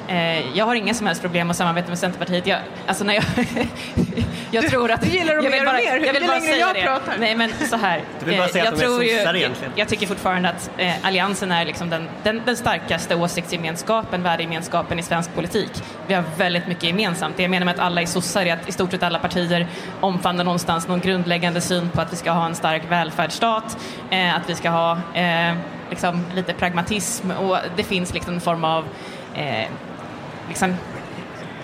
Eh, 0.07 0.57
jag 0.57 0.65
har 0.65 0.75
inga 0.75 0.93
som 0.93 1.07
helst 1.07 1.21
problem 1.21 1.49
att 1.49 1.55
samarbeta 1.57 1.89
med 1.89 1.99
Centerpartiet. 1.99 2.47
Jag, 2.47 2.59
alltså 2.87 3.03
när 3.03 3.13
jag, 3.13 3.23
jag 4.51 4.67
tror 4.69 4.91
att... 4.91 5.01
du 5.01 5.07
gillar 5.07 5.35
dem 5.35 5.43
jag 5.45 5.51
vill 5.51 5.59
mer 5.61 5.67
och 5.67 5.73
bara, 5.73 5.77
mer, 5.77 6.05
jag 6.05 6.13
vill 6.13 6.21
ju 6.21 6.27
bara 6.27 6.39
längre 6.39 6.53
säga 6.53 6.65
jag 6.67 6.75
det. 6.75 6.81
pratar. 6.83 7.13
Nej 7.19 7.35
men 7.35 7.51
så 7.69 7.75
här. 7.75 8.01
Du 8.19 8.25
vill 8.25 8.37
bara 8.37 8.45
Eh, 8.45 8.51
säga 8.51 8.63
jag 8.65 8.73
att 8.73 8.79
de 8.79 8.85
är 8.85 8.87
tror 8.89 9.03
ju- 9.03 9.09
sossar 9.17 9.25
jag, 9.33 9.35
egentligen. 9.37 9.73
jag 9.75 9.87
tycker 9.87 10.07
fortfarande 10.07 10.49
att 10.49 10.69
eh, 10.77 10.93
Alliansen 11.03 11.51
är 11.51 11.65
liksom 11.65 11.89
den, 11.89 12.07
den, 12.23 12.41
den 12.45 12.57
starkaste 12.57 13.15
åsiktsgemenskapen, 13.15 14.23
värdegemenskapen 14.23 14.99
i 14.99 15.03
svensk 15.03 15.35
politik. 15.35 15.71
Vi 16.07 16.13
har 16.13 16.23
väldigt 16.37 16.67
mycket 16.67 16.83
gemensamt. 16.83 17.37
Det 17.37 17.43
jag 17.43 17.49
menar 17.51 17.65
med 17.65 17.73
att 17.73 17.79
alla 17.81 18.01
är 18.01 18.05
sossar 18.05 18.45
är 18.45 18.53
att 18.53 18.69
i 18.69 18.71
stort 18.71 18.91
sett 18.91 19.03
alla 19.03 19.19
partier 19.19 19.67
omfamnar 19.99 20.43
någonstans 20.43 20.87
någon 20.87 20.99
grundläggande 20.99 21.61
syn 21.61 21.89
på 21.89 22.01
att 22.01 22.13
vi 22.13 22.17
ska 22.17 22.31
ha 22.31 22.45
en 22.45 22.55
stark 22.55 22.81
välfärdsstat, 22.89 23.77
eh, 24.09 24.35
att 24.35 24.49
vi 24.49 24.55
ska 24.55 24.69
ha 24.69 24.97
eh, 25.13 25.55
liksom 25.89 26.25
lite 26.35 26.53
pragmatism 26.53 27.31
och 27.31 27.57
det 27.75 27.83
finns 27.83 28.13
liksom 28.13 28.33
en 28.33 28.41
form 28.41 28.63
av 28.63 28.85
liksom 30.47 30.75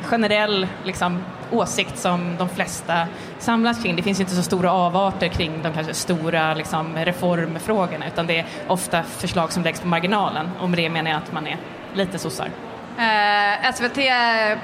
generell 0.04 0.68
liksom, 0.84 1.24
åsikt 1.52 1.98
som 1.98 2.38
de 2.38 2.50
flesta 2.50 3.08
samlas 3.40 3.84
kring. 3.84 3.96
Det 3.96 4.04
finns 4.04 4.20
inte 4.20 4.36
så 4.36 4.44
stora 4.44 4.72
avarter 4.72 5.28
kring 5.28 5.64
de 5.64 5.74
kanske 5.74 5.94
stora 5.94 6.54
liksom, 6.54 6.96
reformfrågorna 6.98 8.08
utan 8.08 8.28
det 8.28 8.40
är 8.40 8.46
ofta 8.68 9.04
förslag 9.04 9.52
som 9.52 9.64
läggs 9.64 9.80
på 9.80 9.88
marginalen 9.88 10.50
och 10.60 10.70
med 10.70 10.80
det 10.80 10.90
menar 10.90 11.12
jag 11.12 11.18
att 11.18 11.32
man 11.32 11.48
är 11.48 11.58
lite 11.94 12.20
sossar. 12.20 12.50
Eh, 12.98 13.72
SVT 13.74 13.98
eh, 13.98 14.58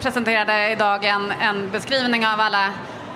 presenterade 0.00 0.70
idag 0.70 1.04
en, 1.04 1.32
en 1.40 1.70
beskrivning 1.70 2.26
av 2.26 2.40
alla 2.40 2.72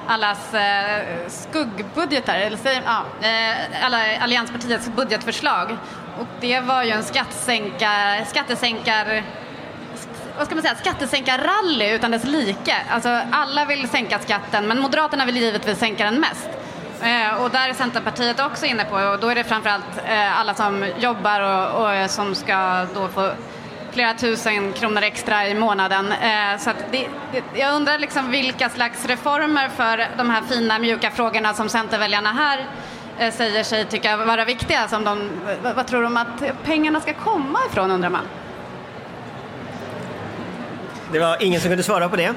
allas 0.06 0.54
eh, 0.54 1.02
skuggbudgetar, 1.28 2.34
eller 2.34 2.56
säger, 2.56 2.82
ja, 2.86 3.04
eh, 3.28 3.84
alla 3.84 3.98
allianspartiets 4.20 4.88
budgetförslag. 4.88 5.76
Och 6.18 6.26
det 6.40 6.60
var 6.60 6.82
ju 6.82 6.90
en 6.90 7.02
skattesänkar, 7.02 8.24
skattesänkar 8.24 9.22
vad 10.36 10.46
ska 10.46 10.54
man 10.54 10.62
säga, 10.62 10.74
skattesänkarrally 10.74 11.94
utan 11.94 12.10
dess 12.10 12.24
like. 12.24 12.76
Alltså, 12.90 13.20
alla 13.30 13.64
vill 13.64 13.88
sänka 13.88 14.18
skatten, 14.18 14.66
men 14.68 14.78
Moderaterna 14.80 15.24
vill 15.26 15.36
givetvis 15.36 15.78
sänka 15.78 16.04
den 16.04 16.20
mest. 16.20 16.48
Eh, 17.02 17.42
och 17.42 17.50
där 17.50 17.68
är 17.68 17.72
Centerpartiet 17.72 18.40
också 18.40 18.66
inne 18.66 18.84
på, 18.84 18.96
och 18.96 19.20
då 19.20 19.28
är 19.28 19.34
det 19.34 19.44
framförallt 19.44 19.98
eh, 20.06 20.40
alla 20.40 20.54
som 20.54 20.86
jobbar 20.98 21.40
och, 21.40 22.04
och 22.04 22.10
som 22.10 22.34
ska 22.34 22.86
då 22.94 23.08
få 23.08 23.32
flera 23.94 24.14
tusen 24.14 24.72
kronor 24.72 25.02
extra 25.02 25.48
i 25.48 25.54
månaden. 25.54 26.12
Eh, 26.12 26.58
så 26.58 26.70
att 26.70 26.76
det, 26.90 27.08
det, 27.32 27.60
jag 27.60 27.74
undrar 27.74 27.98
liksom 27.98 28.30
vilka 28.30 28.68
slags 28.68 29.06
reformer 29.06 29.68
för 29.68 30.06
de 30.16 30.30
här 30.30 30.42
fina 30.42 30.78
mjuka 30.78 31.10
frågorna 31.10 31.54
som 31.54 31.68
Centerväljarna 31.68 32.32
här 32.32 32.66
eh, 33.18 33.32
säger 33.32 33.64
sig 33.64 33.84
tycka 33.84 34.16
vara 34.16 34.44
viktiga. 34.44 34.88
Som 34.88 35.04
de, 35.04 35.30
vad, 35.62 35.74
vad 35.74 35.86
tror 35.86 36.02
de 36.02 36.16
att 36.16 36.64
pengarna 36.64 37.00
ska 37.00 37.14
komma 37.14 37.58
ifrån 37.70 37.90
undrar 37.90 38.10
man? 38.10 38.24
Det 41.14 41.20
var 41.20 41.42
ingen 41.42 41.60
som 41.60 41.68
kunde 41.68 41.82
svara 41.82 42.08
på 42.08 42.16
det. 42.16 42.34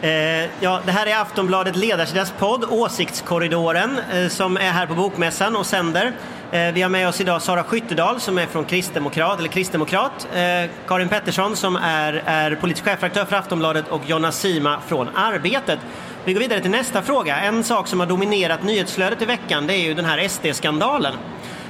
Eh, 0.00 0.50
ja, 0.60 0.80
det 0.86 0.92
här 0.92 1.06
är 1.06 1.20
Aftonbladet 1.20 1.76
Ledarsidas 1.76 2.32
podd, 2.38 2.64
Åsiktskorridoren, 2.64 3.98
eh, 4.12 4.28
som 4.28 4.56
är 4.56 4.70
här 4.70 4.86
på 4.86 4.94
Bokmässan 4.94 5.56
och 5.56 5.66
sänder. 5.66 6.12
Eh, 6.52 6.72
vi 6.72 6.82
har 6.82 6.88
med 6.88 7.08
oss 7.08 7.20
idag 7.20 7.42
Sara 7.42 7.64
Skyttedal 7.64 8.20
som 8.20 8.38
är 8.38 8.46
från 8.46 8.64
Kristdemokrat, 8.64 9.38
eller 9.38 9.48
Kristdemokrat, 9.48 10.28
eh, 10.34 10.70
Karin 10.86 11.08
Pettersson 11.08 11.56
som 11.56 11.76
är, 11.76 12.22
är 12.26 12.54
politisk 12.54 12.84
chefredaktör 12.84 13.24
för 13.24 13.36
Aftonbladet 13.36 13.88
och 13.88 14.02
Jonna 14.06 14.32
Sima 14.32 14.80
från 14.86 15.08
Arbetet. 15.14 15.78
Vi 16.24 16.32
går 16.32 16.40
vidare 16.40 16.60
till 16.60 16.70
nästa 16.70 17.02
fråga. 17.02 17.40
En 17.40 17.64
sak 17.64 17.86
som 17.86 18.00
har 18.00 18.06
dominerat 18.06 18.62
nyhetsflödet 18.62 19.22
i 19.22 19.24
veckan 19.24 19.66
det 19.66 19.74
är 19.74 19.82
ju 19.82 19.94
den 19.94 20.04
här 20.04 20.28
SD-skandalen 20.28 21.14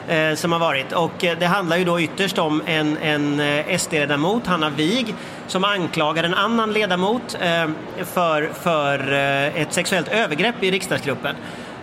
eh, 0.09 0.35
som 0.35 0.53
har 0.53 0.59
varit. 0.59 0.93
Och 0.93 1.25
eh, 1.25 1.39
det 1.39 1.47
handlar 1.47 1.77
ju 1.77 1.85
då 1.85 2.01
ytterst 2.01 2.39
om 2.39 2.63
en, 2.67 2.97
en 2.97 3.41
eh, 3.41 3.79
SD-ledamot, 3.79 4.47
Hanna 4.47 4.71
Wig, 4.71 5.15
som 5.49 5.65
anklagar 5.65 6.25
en 6.25 6.35
annan 6.35 6.73
ledamot 6.73 7.37
eh, 7.41 7.67
för, 8.05 8.51
för 8.63 9.13
eh, 9.13 9.63
ett 9.63 9.73
sexuellt 9.73 10.09
övergrepp 10.09 10.63
i 10.63 10.71
riksdagsgruppen. 10.71 11.37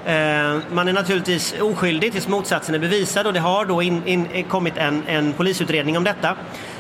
Eh, 0.05 0.57
man 0.71 0.87
är 0.87 0.93
naturligtvis 0.93 1.55
oskyldig 1.61 2.11
tills 2.11 2.27
motsatsen 2.27 2.75
är 2.75 2.79
bevisad 2.79 3.27
och 3.27 3.33
det 3.33 3.39
har 3.39 3.65
då 3.65 3.81
in, 3.81 4.07
in, 4.07 4.27
eh, 4.33 4.45
kommit 4.45 4.77
en, 4.77 5.03
en 5.07 5.33
polisutredning 5.33 5.97
om 5.97 6.03
detta. 6.03 6.35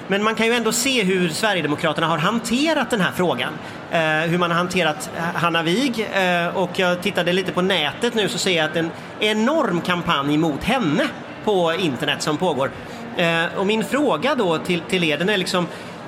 Men 0.07 0.23
man 0.23 0.35
kan 0.35 0.47
ju 0.47 0.53
ändå 0.53 0.71
se 0.71 1.03
hur 1.03 1.29
Sverigedemokraterna 1.29 2.07
har 2.07 2.17
hanterat 2.17 2.89
den 2.89 3.01
här 3.01 3.11
frågan. 3.11 3.53
Eh, 3.91 3.99
hur 4.01 4.37
man 4.37 4.51
har 4.51 4.57
hanterat 4.57 5.09
Hanna 5.33 5.63
Wig 5.63 6.07
eh, 6.13 6.57
och 6.57 6.79
jag 6.79 7.01
tittade 7.01 7.33
lite 7.33 7.51
på 7.51 7.61
nätet 7.61 8.13
nu 8.13 8.29
så 8.29 8.37
ser 8.37 8.57
jag 8.57 8.65
att 8.65 8.75
en 8.75 8.91
enorm 9.19 9.81
kampanj 9.81 10.37
mot 10.37 10.63
henne 10.63 11.07
på 11.43 11.73
internet 11.73 12.21
som 12.21 12.37
pågår. 12.37 12.71
Eh, 13.17 13.45
och 13.57 13.65
min 13.65 13.83
fråga 13.83 14.35
då 14.35 14.57
till, 14.57 14.81
till 14.81 15.03
er 15.03 15.17
den 15.17 15.29
är 15.29 15.37
liksom 15.37 15.67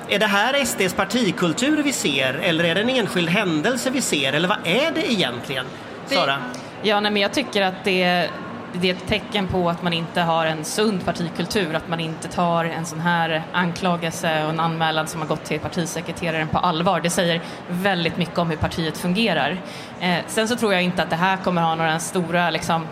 är 0.10 0.20
det 0.20 0.26
här 0.26 0.66
SDs 0.66 0.94
partikultur 0.94 1.84
vi 1.84 1.94
ser 1.94 2.34
eller 2.34 2.64
är 2.64 2.76
det 2.76 2.82
en 2.82 2.90
enskild 2.90 3.30
händelse 3.30 3.90
vi 3.90 4.02
ser 4.02 4.34
eller 4.34 4.48
vad 4.48 4.58
är 4.64 4.92
det 4.92 5.12
egentligen? 5.12 5.66
Sara? 6.06 6.38
Ja, 6.82 7.00
nej, 7.00 7.12
men 7.12 7.22
jag 7.22 7.34
tycker 7.34 7.62
att 7.62 7.84
det, 7.84 8.30
det 8.74 8.90
är 8.90 8.94
ett 8.94 9.08
tecken 9.08 9.48
på 9.48 9.70
att 9.70 9.84
man 9.84 9.94
inte 9.94 10.22
har 10.22 10.46
en 10.46 10.66
sund 10.66 11.06
partikultur, 11.06 11.76
att 11.76 11.88
man 11.88 12.00
inte 12.00 12.28
tar 12.28 12.66
en 12.66 12.86
sån 12.86 13.00
här 13.00 13.44
anklagelse 13.52 14.44
och 14.44 14.50
en 14.50 14.60
anmälan 14.60 15.08
som 15.08 15.22
har 15.22 15.28
gått 15.28 15.44
till 15.44 15.60
partisekreteraren 15.60 16.48
på 16.48 16.58
allvar. 16.58 17.02
Det 17.02 17.10
säger 17.10 17.42
väldigt 17.70 18.18
mycket 18.18 18.38
om 18.38 18.50
hur 18.50 18.58
partiet 18.58 18.98
fungerar. 18.98 19.58
Eh, 20.00 20.18
sen 20.28 20.48
så 20.48 20.56
tror 20.56 20.74
jag 20.74 20.84
inte 20.84 21.04
att 21.04 21.10
det 21.10 21.16
här 21.16 21.38
kommer 21.38 21.62
ha 21.62 21.76
några 21.76 22.00
stora 22.00 22.50
liksom, 22.50 22.88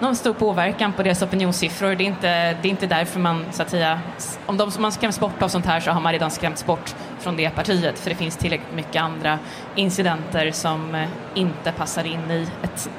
någon 0.00 0.16
stor 0.16 0.34
påverkan 0.34 0.92
på 0.92 1.02
deras 1.02 1.22
opinionssiffror. 1.22 1.94
Det 1.94 2.04
är 2.04 2.06
inte, 2.06 2.52
det 2.62 2.68
är 2.68 2.70
inte 2.70 2.86
därför 2.86 3.20
man, 3.20 3.44
så 3.52 3.62
att 3.62 3.70
säga, 3.70 4.00
om 4.46 4.56
de, 4.56 4.72
man 4.78 4.92
skräms 4.92 5.20
bort 5.20 5.42
av 5.42 5.48
sånt 5.48 5.66
här 5.66 5.80
så 5.80 5.90
har 5.90 6.00
man 6.00 6.12
redan 6.12 6.30
skrämts 6.30 6.66
bort 6.66 6.94
från 7.20 7.36
det 7.36 7.50
partiet 7.50 7.98
för 7.98 8.10
det 8.10 8.16
finns 8.16 8.36
tillräckligt 8.36 8.74
mycket 8.74 9.02
andra 9.02 9.38
incidenter 9.74 10.50
som 10.50 10.94
eh, 10.94 11.08
inte 11.34 11.72
passar 11.72 12.04
in 12.04 12.30
i 12.30 12.48
ett, 12.62 12.90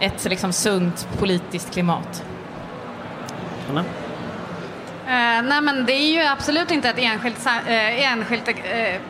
ett 0.00 0.24
liksom 0.24 0.52
sunt 0.52 1.08
politiskt 1.18 1.72
klimat. 1.72 2.24
Anna? 3.70 3.84
Eh, 5.10 5.42
nej 5.42 5.60
men 5.60 5.86
det 5.86 5.92
är 5.92 6.12
ju 6.12 6.22
absolut 6.22 6.70
inte 6.70 6.88
ett 6.88 6.98
enskilt, 6.98 7.46
eh, 7.46 8.12
enskilt 8.12 8.48
eh, 8.48 9.00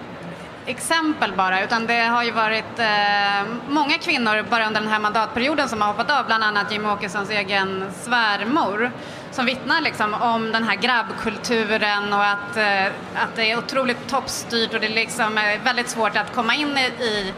exempel 0.66 1.32
bara 1.32 1.64
utan 1.64 1.86
det 1.86 2.00
har 2.00 2.22
ju 2.22 2.30
varit 2.30 2.78
eh, 2.78 3.52
många 3.68 3.98
kvinnor 3.98 4.44
bara 4.50 4.66
under 4.66 4.80
den 4.80 4.90
här 4.90 4.98
mandatperioden 4.98 5.68
som 5.68 5.80
har 5.80 5.88
hoppat 5.88 6.10
av, 6.10 6.26
bland 6.26 6.44
annat 6.44 6.72
Jimmie 6.72 6.92
Åkessons 6.92 7.30
egen 7.30 7.84
svärmor 7.92 8.90
som 9.30 9.46
vittnar 9.46 9.80
liksom 9.80 10.14
om 10.14 10.52
den 10.52 10.64
här 10.64 10.76
grabbkulturen 10.76 12.12
och 12.12 12.24
att, 12.24 12.56
eh, 12.56 12.86
att 13.14 13.36
det 13.36 13.50
är 13.50 13.58
otroligt 13.58 14.08
toppstyrt 14.08 14.74
och 14.74 14.80
det 14.80 14.88
liksom 14.88 15.38
är 15.38 15.58
väldigt 15.58 15.88
svårt 15.88 16.16
att 16.16 16.34
komma 16.34 16.54
in 16.54 16.78
i, 16.78 17.04
i, 17.04 17.34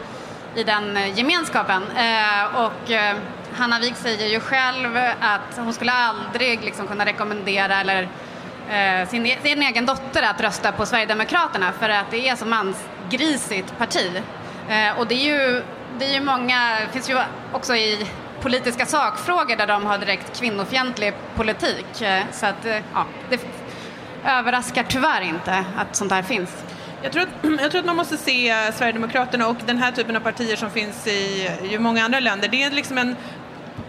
i 0.55 0.63
den 0.63 1.15
gemenskapen. 1.15 1.83
Eh, 1.97 2.65
och 2.65 2.91
eh, 2.91 3.15
Hanna 3.53 3.79
Wik 3.79 3.95
säger 3.95 4.27
ju 4.27 4.39
själv 4.39 4.97
att 5.19 5.57
hon 5.57 5.73
skulle 5.73 5.91
aldrig 5.91 6.63
liksom 6.63 6.87
kunna 6.87 7.05
rekommendera 7.05 7.79
eller 7.79 8.07
eh, 8.69 9.09
sin, 9.09 9.25
e-, 9.25 9.39
sin 9.43 9.61
egen 9.61 9.85
dotter 9.85 10.23
att 10.23 10.41
rösta 10.41 10.71
på 10.71 10.85
Sverigedemokraterna 10.85 11.71
för 11.79 11.89
att 11.89 12.11
det 12.11 12.29
är 12.29 12.35
så 12.35 12.45
mans 12.45 12.77
grisigt 13.09 13.77
parti. 13.77 14.21
Eh, 14.69 14.99
och 14.99 15.07
det 15.07 15.15
är 15.15 15.25
ju, 15.25 15.63
det 15.99 16.05
är 16.05 16.13
ju 16.13 16.21
många, 16.21 16.79
det 16.79 16.93
finns 16.93 17.09
ju 17.09 17.17
också 17.51 17.75
i 17.75 18.07
politiska 18.41 18.85
sakfrågor 18.85 19.55
där 19.55 19.67
de 19.67 19.85
har 19.85 19.97
direkt 19.97 20.39
kvinnofientlig 20.39 21.13
politik. 21.35 22.01
Eh, 22.01 22.23
så 22.31 22.45
att, 22.45 22.65
eh, 22.65 22.77
ja, 22.93 23.05
det 23.29 23.39
överraskar 24.25 24.85
tyvärr 24.89 25.21
inte 25.21 25.65
att 25.77 25.95
sånt 25.95 26.11
här 26.11 26.23
finns. 26.23 26.63
Jag 27.01 27.11
tror, 27.11 27.23
att, 27.23 27.29
jag 27.61 27.71
tror 27.71 27.79
att 27.79 27.85
man 27.85 27.95
måste 27.95 28.17
se 28.17 28.71
Sverigedemokraterna 28.73 29.47
och 29.47 29.57
den 29.65 29.77
här 29.77 29.91
typen 29.91 30.15
av 30.15 30.19
partier 30.19 30.55
som 30.55 30.69
finns 30.69 31.07
i, 31.07 31.49
i 31.63 31.79
många 31.79 32.05
andra 32.05 32.19
länder. 32.19 32.47
Det 32.47 32.63
är 32.63 32.71
liksom 32.71 32.97
en, 32.97 33.15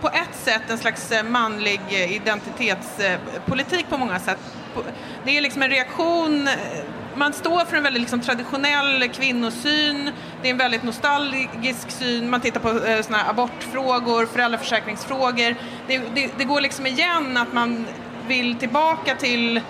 på 0.05 0.09
ett 0.09 0.35
sätt 0.35 0.62
en 0.68 0.79
slags 0.79 1.12
eh, 1.12 1.24
manlig 1.24 1.81
eh, 1.88 2.12
identitetspolitik 2.12 3.88
på 3.88 3.98
många 3.98 4.18
sätt. 4.18 4.38
Det 5.24 5.37
är 5.37 5.40
liksom 5.40 5.62
en 5.62 5.70
reaktion, 5.70 6.48
eh, 6.48 6.55
man 7.16 7.33
står 7.33 7.64
för 7.64 7.77
en 7.77 7.83
väldigt 7.83 8.00
liksom 8.03 8.20
traditionell 8.20 9.09
kvinnosyn, 9.09 10.11
det 10.42 10.48
är 10.48 10.53
en 10.53 10.59
väldigt 10.59 10.83
nostalgisk 10.83 11.90
syn, 11.90 12.31
man 12.31 12.40
tittar 12.40 12.61
på 12.61 12.87
eh, 12.87 13.03
såna 13.03 13.18
här 13.18 13.31
abortfrågor, 13.31 14.27
föräldraförsäkringsfrågor. 14.27 15.55
Det, 15.87 15.98
det, 16.14 16.31
det 16.38 16.44
går 16.44 16.61
liksom 16.61 16.87
igen 16.87 17.37
att 17.37 17.53
man 17.53 17.87
vill 18.27 18.55
tillbaka 18.55 19.14
till 19.14 19.61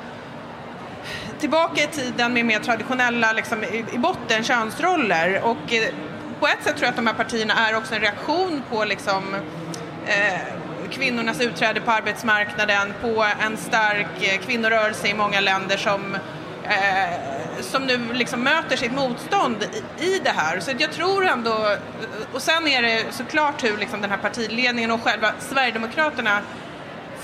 tillbaka 1.40 1.82
i 1.82 1.86
tiden 1.86 2.32
med 2.32 2.44
mer 2.46 2.58
traditionella 2.58 3.32
liksom, 3.32 3.64
i, 3.64 3.84
i 3.92 3.98
botten 3.98 4.44
könsroller. 4.44 5.40
Och 5.42 5.72
eh, 5.72 5.88
på 6.40 6.46
ett 6.46 6.64
sätt 6.64 6.76
tror 6.76 6.82
jag 6.82 6.90
att 6.90 6.96
de 6.96 7.06
här 7.06 7.14
partierna 7.14 7.68
är 7.68 7.76
också 7.76 7.94
en 7.94 8.00
reaktion 8.00 8.62
på 8.70 8.84
liksom, 8.84 9.34
eh, 10.06 10.40
kvinnornas 10.90 11.40
utträde 11.40 11.80
på 11.80 11.90
arbetsmarknaden, 11.90 12.94
på 13.00 13.26
en 13.40 13.56
stark 13.56 14.06
eh, 14.20 14.40
kvinnorörelse 14.40 15.08
i 15.08 15.14
många 15.14 15.40
länder 15.40 15.76
som 15.76 16.14
eh, 16.64 17.33
som 17.60 17.86
nu 17.86 18.12
liksom 18.12 18.40
möter 18.40 18.76
sitt 18.76 18.92
motstånd 18.92 19.56
i, 19.98 20.04
i 20.04 20.18
det 20.24 20.30
här. 20.30 20.60
Så 20.60 20.70
jag 20.78 20.92
tror 20.92 21.26
ändå, 21.26 21.76
och 22.32 22.42
sen 22.42 22.68
är 22.68 22.82
det 22.82 23.04
såklart 23.10 23.64
hur 23.64 23.76
liksom 23.76 24.00
den 24.00 24.10
här 24.10 24.18
partiledningen 24.18 24.90
och 24.90 25.02
själva 25.02 25.32
Sverigedemokraterna 25.40 26.40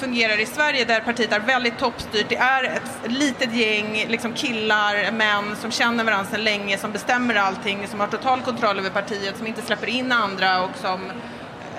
fungerar 0.01 0.41
i 0.41 0.47
Sverige 0.47 0.85
där 0.85 1.01
partiet 1.01 1.33
är 1.33 1.41
väldigt 1.41 1.79
toppstyrt. 1.79 2.29
Det 2.29 2.37
är 2.37 2.65
ett 2.65 3.11
litet 3.13 3.55
gäng 3.55 4.07
liksom 4.09 4.33
killar, 4.33 5.13
män 5.13 5.57
som 5.57 5.71
känner 5.71 6.05
varandra 6.05 6.31
sedan 6.31 6.45
länge, 6.45 6.79
som 6.79 6.93
bestämmer 6.93 7.35
allting, 7.35 7.89
som 7.89 8.01
har 8.01 8.07
total 8.07 8.41
kontroll 8.41 8.79
över 8.79 8.91
partiet, 8.91 9.37
som 9.37 9.47
inte 9.47 9.63
släpper 9.63 9.87
in 9.87 10.13
andra 10.13 10.63
och 10.63 10.77
som, 10.81 11.11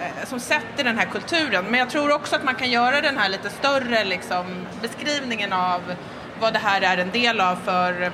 eh, 0.01 0.27
som 0.27 0.39
sätter 0.39 0.83
den 0.83 0.97
här 0.97 1.05
kulturen. 1.05 1.65
Men 1.65 1.79
jag 1.79 1.89
tror 1.89 2.11
också 2.11 2.35
att 2.35 2.43
man 2.43 2.55
kan 2.55 2.69
göra 2.69 3.01
den 3.01 3.17
här 3.17 3.29
lite 3.29 3.49
större 3.49 4.03
liksom, 4.03 4.45
beskrivningen 4.81 5.53
av 5.53 5.81
vad 6.41 6.53
det 6.53 6.59
här 6.59 6.81
är 6.81 6.97
en 6.97 7.11
del 7.11 7.39
av 7.41 7.55
för 7.55 8.11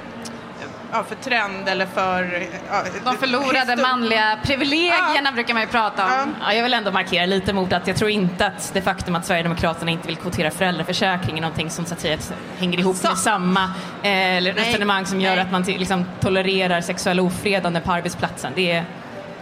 Ja, 0.91 1.03
för 1.03 1.15
trend 1.15 1.69
eller 1.69 1.85
för... 1.85 2.47
Ja, 2.71 2.83
De 3.05 3.17
förlorade 3.17 3.59
histor- 3.59 3.81
manliga 3.81 4.39
privilegierna 4.43 5.31
brukar 5.33 5.53
man 5.53 5.63
ju 5.63 5.67
prata 5.69 6.05
om. 6.05 6.35
Ja, 6.41 6.53
jag 6.53 6.63
vill 6.63 6.73
ändå 6.73 6.91
markera 6.91 7.25
lite 7.25 7.53
mot 7.53 7.73
att 7.73 7.87
jag 7.87 7.97
tror 7.97 8.09
inte 8.09 8.45
att 8.47 8.71
det 8.73 8.81
faktum 8.81 9.15
att 9.15 9.25
Sverigedemokraterna 9.25 9.91
inte 9.91 10.07
vill 10.07 10.15
kvotera 10.17 10.51
föräldraförsäkring 10.51 11.37
är 11.37 11.41
någonting 11.41 11.69
som 11.69 11.85
så 11.85 11.93
att 11.93 11.99
säga 11.99 12.17
hänger 12.57 12.79
ihop 12.79 12.95
Så. 12.95 13.07
med 13.07 13.17
samma 13.17 13.63
eh, 14.03 14.41
resonemang 14.41 15.05
som 15.05 15.21
gör 15.21 15.35
nej. 15.35 15.39
att 15.39 15.51
man 15.51 15.63
till, 15.63 15.79
liksom, 15.79 16.05
tolererar 16.19 16.81
sexuella 16.81 17.21
ofredande 17.21 17.79
på 17.79 17.91
arbetsplatsen. 17.91 18.51
Det 18.55 18.71
är 18.71 18.83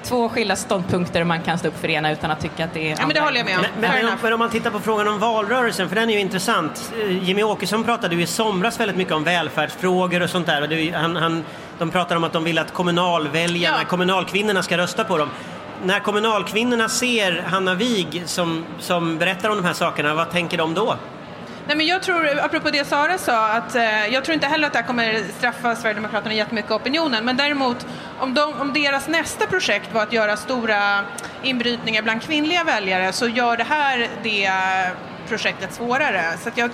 två 0.05 0.29
skilda 0.29 0.55
ståndpunkter 0.55 1.23
man 1.23 1.41
kan 1.41 1.57
stå 1.57 1.67
upp 1.67 1.79
för 1.81 1.89
ena 1.89 2.11
utan 2.11 2.31
att 2.31 2.41
tycka 2.41 2.65
att 2.65 2.73
det 2.73 2.91
är 2.91 2.97
Ja, 2.99 3.05
men 3.05 3.09
det 3.15 3.21
håller 3.21 3.37
jag 3.37 3.45
med 3.45 3.57
om. 3.57 3.65
Men, 3.79 3.91
men, 3.91 4.17
men, 4.21 4.33
om, 4.33 4.39
man 4.39 4.49
tittar 4.49 4.71
på 4.71 4.79
frågan 4.79 5.07
om 5.07 5.19
valrörelsen, 5.19 5.89
för 5.89 5.95
den 5.95 6.09
är 6.09 6.13
ju 6.13 6.19
intressant. 6.19 6.93
Eh, 7.01 7.23
Jimmy 7.23 7.43
Åkesson 7.43 7.83
pratade 7.83 8.15
ju 8.15 8.21
i 8.21 8.27
somras 8.27 8.79
väldigt 8.79 8.97
mycket 8.97 9.13
om 9.13 9.23
välfärdsfrågor 9.23 10.21
och 10.21 10.29
sånt 10.29 10.47
där. 10.47 10.61
Och 10.61 10.69
det, 10.69 10.91
han, 10.91 11.15
han, 11.15 11.43
de 11.77 11.91
pratar 11.91 12.15
om 12.15 12.23
att 12.23 12.33
de 12.33 12.43
vill 12.43 12.57
att 12.59 12.73
kommunalväljarna, 12.73 13.77
Ja. 13.81 13.85
kommunalkvinnorna 13.87 14.63
ska 14.63 14.77
rösta 14.77 15.03
på 15.03 15.17
dem. 15.17 15.29
När 15.83 15.99
kommunalkvinnorna 15.99 16.89
ser 16.89 17.43
Hanna 17.47 17.73
Wig 17.73 18.23
som, 18.25 18.65
som 18.79 19.17
berättar 19.17 19.49
om 19.49 19.55
de 19.57 19.65
här 19.65 19.73
sakerna, 19.73 20.13
vad 20.13 20.31
tänker 20.31 20.57
de 20.57 20.73
då? 20.73 20.95
Nej, 21.67 21.78
men 21.78 21.86
jag 21.86 22.04
tror, 22.04 22.39
apropå 22.39 22.69
det 22.69 22.88
Sara 22.88 23.17
sa, 23.17 23.47
att 23.47 23.75
eh, 23.75 24.08
jag 24.08 24.25
tror 24.25 24.34
inte 24.34 24.47
heller 24.47 24.67
att 24.67 24.73
det 24.73 24.80
här 24.80 24.88
kommer 24.88 25.23
straffa 25.38 25.75
Sverigedemokraterna 25.75 26.34
jättemycket 26.34 26.71
i 26.71 26.73
opinionen. 26.73 27.25
Men 27.25 27.38
däremot, 27.38 27.88
om, 28.19 28.34
de, 28.34 28.54
om 28.54 28.73
deras 28.73 29.08
nästa 29.08 29.47
projekt 29.47 29.93
var 29.93 30.04
att 30.04 30.13
göra 30.13 30.38
stora 30.38 31.01
inbrytningar 31.43 32.01
bland 32.01 32.21
kvinnliga 32.21 32.63
väljare 32.63 33.13
så 33.13 33.28
gör 33.28 33.58
det 33.58 33.63
här 33.63 34.10
det 34.23 34.49
projektet 35.27 35.73
svårare. 35.73 36.23
Så 36.43 36.49
att 36.49 36.57
jag, 36.57 36.69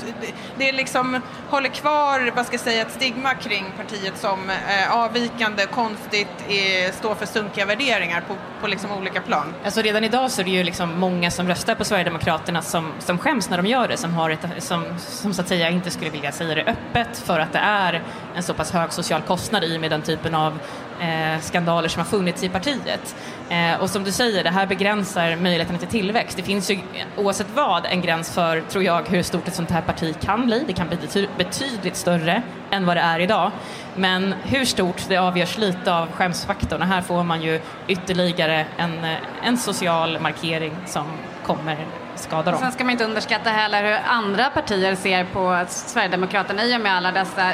det- 0.58 0.70
är 0.70 0.74
liksom, 0.74 1.22
håller 1.50 1.70
kvar, 1.70 2.32
vad 2.36 2.46
ska 2.46 2.54
jag 2.54 2.62
säga, 2.62 2.82
ett 2.82 2.92
stigma 2.92 3.34
kring 3.34 3.66
partiet 3.78 4.18
som 4.18 4.50
eh, 4.50 4.96
avvikande, 4.96 5.66
konstigt, 5.66 6.28
eh, 6.48 6.92
står 6.94 7.16
för 7.16 7.26
sunkiga 7.26 7.66
värderingar 7.66 8.22
på, 8.28 8.36
på 8.62 8.68
liksom 8.68 8.92
olika 8.92 9.22
plan. 9.22 9.54
Alltså 9.66 9.82
redan 9.82 10.04
idag 10.04 10.32
så 10.32 10.42
är 10.42 10.46
det 10.46 10.52
ju 10.52 10.64
liksom 10.64 11.00
många 11.00 11.32
som 11.32 11.48
röstar 11.48 11.76
på 11.76 11.84
Sverigedemokraterna 11.86 12.62
som, 12.62 12.92
som 13.00 13.18
skäms 13.18 13.50
när 13.50 13.58
de 13.58 13.66
gör 13.66 13.88
det, 13.88 13.98
som, 13.98 14.14
har 14.14 14.30
ett, 14.30 14.46
som, 14.64 14.86
som 15.00 15.34
så 15.34 15.42
att 15.42 15.48
säga 15.48 15.70
inte 15.70 15.92
skulle 15.92 16.10
vilja 16.10 16.32
säga 16.32 16.56
det 16.56 16.64
öppet 16.64 17.18
för 17.18 17.40
att 17.40 17.54
det 17.54 17.60
är 17.60 18.04
en 18.36 18.44
så 18.44 18.54
pass 18.54 18.72
hög 18.72 18.94
social 18.94 19.22
kostnad 19.22 19.64
i 19.64 19.78
och 19.78 19.82
med 19.82 19.92
den 19.92 20.02
typen 20.02 20.36
av 20.36 20.60
eh, 21.02 21.40
skandaler 21.42 21.90
som 21.90 22.00
har 22.00 22.10
funnits 22.10 22.44
i 22.44 22.50
partiet. 22.50 23.16
Eh, 23.50 23.82
och 23.82 23.90
som 23.90 24.04
du 24.04 24.12
säger, 24.12 24.44
det 24.44 24.50
här 24.50 24.66
begränsar 24.68 25.36
möjligheten 25.36 25.78
till 25.78 25.88
tillväxt. 25.88 26.38
Det 26.38 26.44
finns 26.44 26.72
ju 26.72 26.80
oavsett 27.18 27.48
vad 27.56 27.86
en 27.86 28.02
gräns 28.02 28.34
för, 28.36 28.62
tror 28.62 28.84
jag, 28.84 29.10
hur 29.10 29.24
stort 29.24 29.48
ett 29.48 29.56
sånt 29.56 29.72
här 29.72 29.82
parti 29.82 30.16
kan 30.22 30.46
bli. 30.46 30.64
Det 30.68 30.74
kan 30.74 30.88
bli 30.88 30.98
bety- 30.98 31.30
betydligt 31.38 31.96
större 31.96 32.42
än 32.72 32.86
vad 32.86 32.98
det 32.98 33.02
är 33.02 33.20
idag. 33.20 33.52
Men 33.96 34.34
hur 34.44 34.66
stort, 34.66 35.06
det 35.10 35.18
avgörs 35.18 35.58
lite 35.58 35.94
av 35.94 36.12
skämsfaktorn. 36.12 36.82
Och 36.82 36.88
här 36.88 37.02
får 37.02 37.24
man 37.24 37.42
ju 37.42 37.62
ytterligare 37.88 38.66
en, 38.78 39.04
eh, 39.04 39.18
en 39.44 39.58
social 39.58 40.20
markering 40.20 40.76
som 40.86 41.06
kommer 41.46 41.78
skada 42.16 42.52
dem. 42.52 42.60
Sen 42.60 42.72
ska 42.72 42.84
man 42.84 42.92
inte 42.92 43.06
underskatta 43.06 43.50
heller 43.50 43.84
hur 43.84 44.00
andra 44.08 44.50
partier 44.50 44.96
ser 44.96 45.24
på 45.24 45.66
Sverigedemokraterna 45.70 46.64
i 46.64 46.78
och 46.78 46.82
med 46.82 46.96
alla 46.96 47.12
dessa 47.12 47.52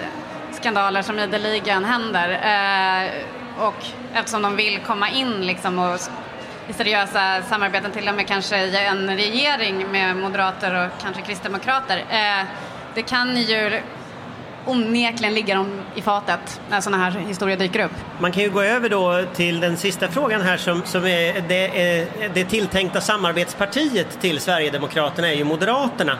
skandaler 0.51 1.01
som 1.01 1.19
ideligen 1.19 1.85
händer. 1.85 2.29
Eh, 2.29 3.09
och 3.59 3.85
eftersom 4.13 4.41
de 4.41 4.55
vill 4.55 4.79
komma 4.85 5.09
in 5.09 5.47
liksom 5.47 5.79
och 5.79 5.99
i 6.67 6.73
seriösa 6.73 7.41
samarbeten, 7.49 7.91
till 7.91 8.09
och 8.09 8.15
med 8.15 8.27
kanske 8.27 8.57
i 8.57 8.85
en 8.85 9.17
regering 9.17 9.91
med 9.91 10.15
moderater 10.15 10.85
och 10.85 11.01
kanske 11.01 11.21
kristdemokrater. 11.21 11.97
Eh, 11.97 12.45
det 12.95 13.01
kan 13.01 13.37
ju 13.37 13.81
onekligen 14.65 15.33
ligga 15.33 15.55
dem 15.55 15.81
i 15.95 16.01
fatet 16.01 16.61
när 16.69 16.81
sådana 16.81 17.03
här 17.03 17.11
historier 17.11 17.57
dyker 17.57 17.85
upp. 17.85 17.91
Man 18.19 18.31
kan 18.31 18.43
ju 18.43 18.49
gå 18.49 18.61
över 18.61 18.89
då 18.89 19.23
till 19.35 19.59
den 19.59 19.77
sista 19.77 20.07
frågan 20.07 20.41
här 20.41 20.57
som, 20.57 20.81
som 20.85 21.05
är 21.05 21.43
det, 21.47 21.97
är 21.97 22.29
det 22.33 22.45
tilltänkta 22.45 23.01
samarbetspartiet 23.01 24.21
till 24.21 24.39
Sverigedemokraterna 24.39 25.27
är 25.27 25.35
ju 25.35 25.43
Moderaterna. 25.43 26.19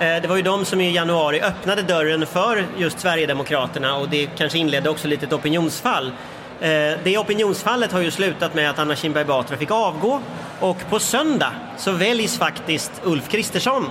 Eh, 0.00 0.22
det 0.22 0.26
var 0.28 0.36
ju 0.36 0.42
de 0.42 0.64
som 0.64 0.80
i 0.80 0.94
januari 0.94 1.40
öppnade 1.40 1.82
dörren 1.82 2.26
för 2.26 2.66
just 2.76 3.00
Sverigedemokraterna 3.00 3.96
och 3.96 4.08
det 4.08 4.26
kanske 4.26 4.58
inledde 4.58 4.90
också 4.90 5.08
lite 5.08 5.26
ett 5.26 5.32
opinionsfall. 5.32 6.12
Eh, 6.60 6.98
det 7.04 7.18
opinionsfallet 7.18 7.92
har 7.92 8.00
ju 8.00 8.10
slutat 8.10 8.54
med 8.54 8.70
att 8.70 8.78
Anna 8.78 8.96
Kinberg 8.96 9.24
Batra 9.24 9.56
fick 9.56 9.70
avgå 9.70 10.20
och 10.60 10.76
på 10.90 10.98
söndag 10.98 11.52
så 11.76 11.92
väljs 11.92 12.38
faktiskt 12.38 12.92
Ulf 13.04 13.28
Kristersson. 13.28 13.86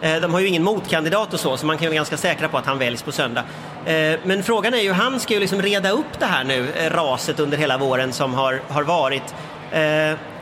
Eh, 0.00 0.20
de 0.20 0.32
har 0.32 0.40
ju 0.40 0.46
ingen 0.46 0.62
motkandidat 0.62 1.34
och 1.34 1.40
så, 1.40 1.56
så 1.56 1.66
man 1.66 1.76
kan 1.76 1.82
ju 1.84 1.88
vara 1.88 1.96
ganska 1.96 2.16
säkra 2.16 2.48
på 2.48 2.58
att 2.58 2.66
han 2.66 2.78
väljs 2.78 3.02
på 3.02 3.12
söndag. 3.12 3.44
Eh, 3.86 4.18
men 4.24 4.42
frågan 4.42 4.74
är 4.74 4.78
ju, 4.78 4.92
han 4.92 5.20
ska 5.20 5.34
ju 5.34 5.40
liksom 5.40 5.62
reda 5.62 5.90
upp 5.90 6.18
det 6.18 6.26
här 6.26 6.44
nu, 6.44 6.66
raset 6.90 7.40
under 7.40 7.56
hela 7.56 7.78
våren 7.78 8.12
som 8.12 8.34
har, 8.34 8.60
har 8.68 8.82
varit. 8.82 9.34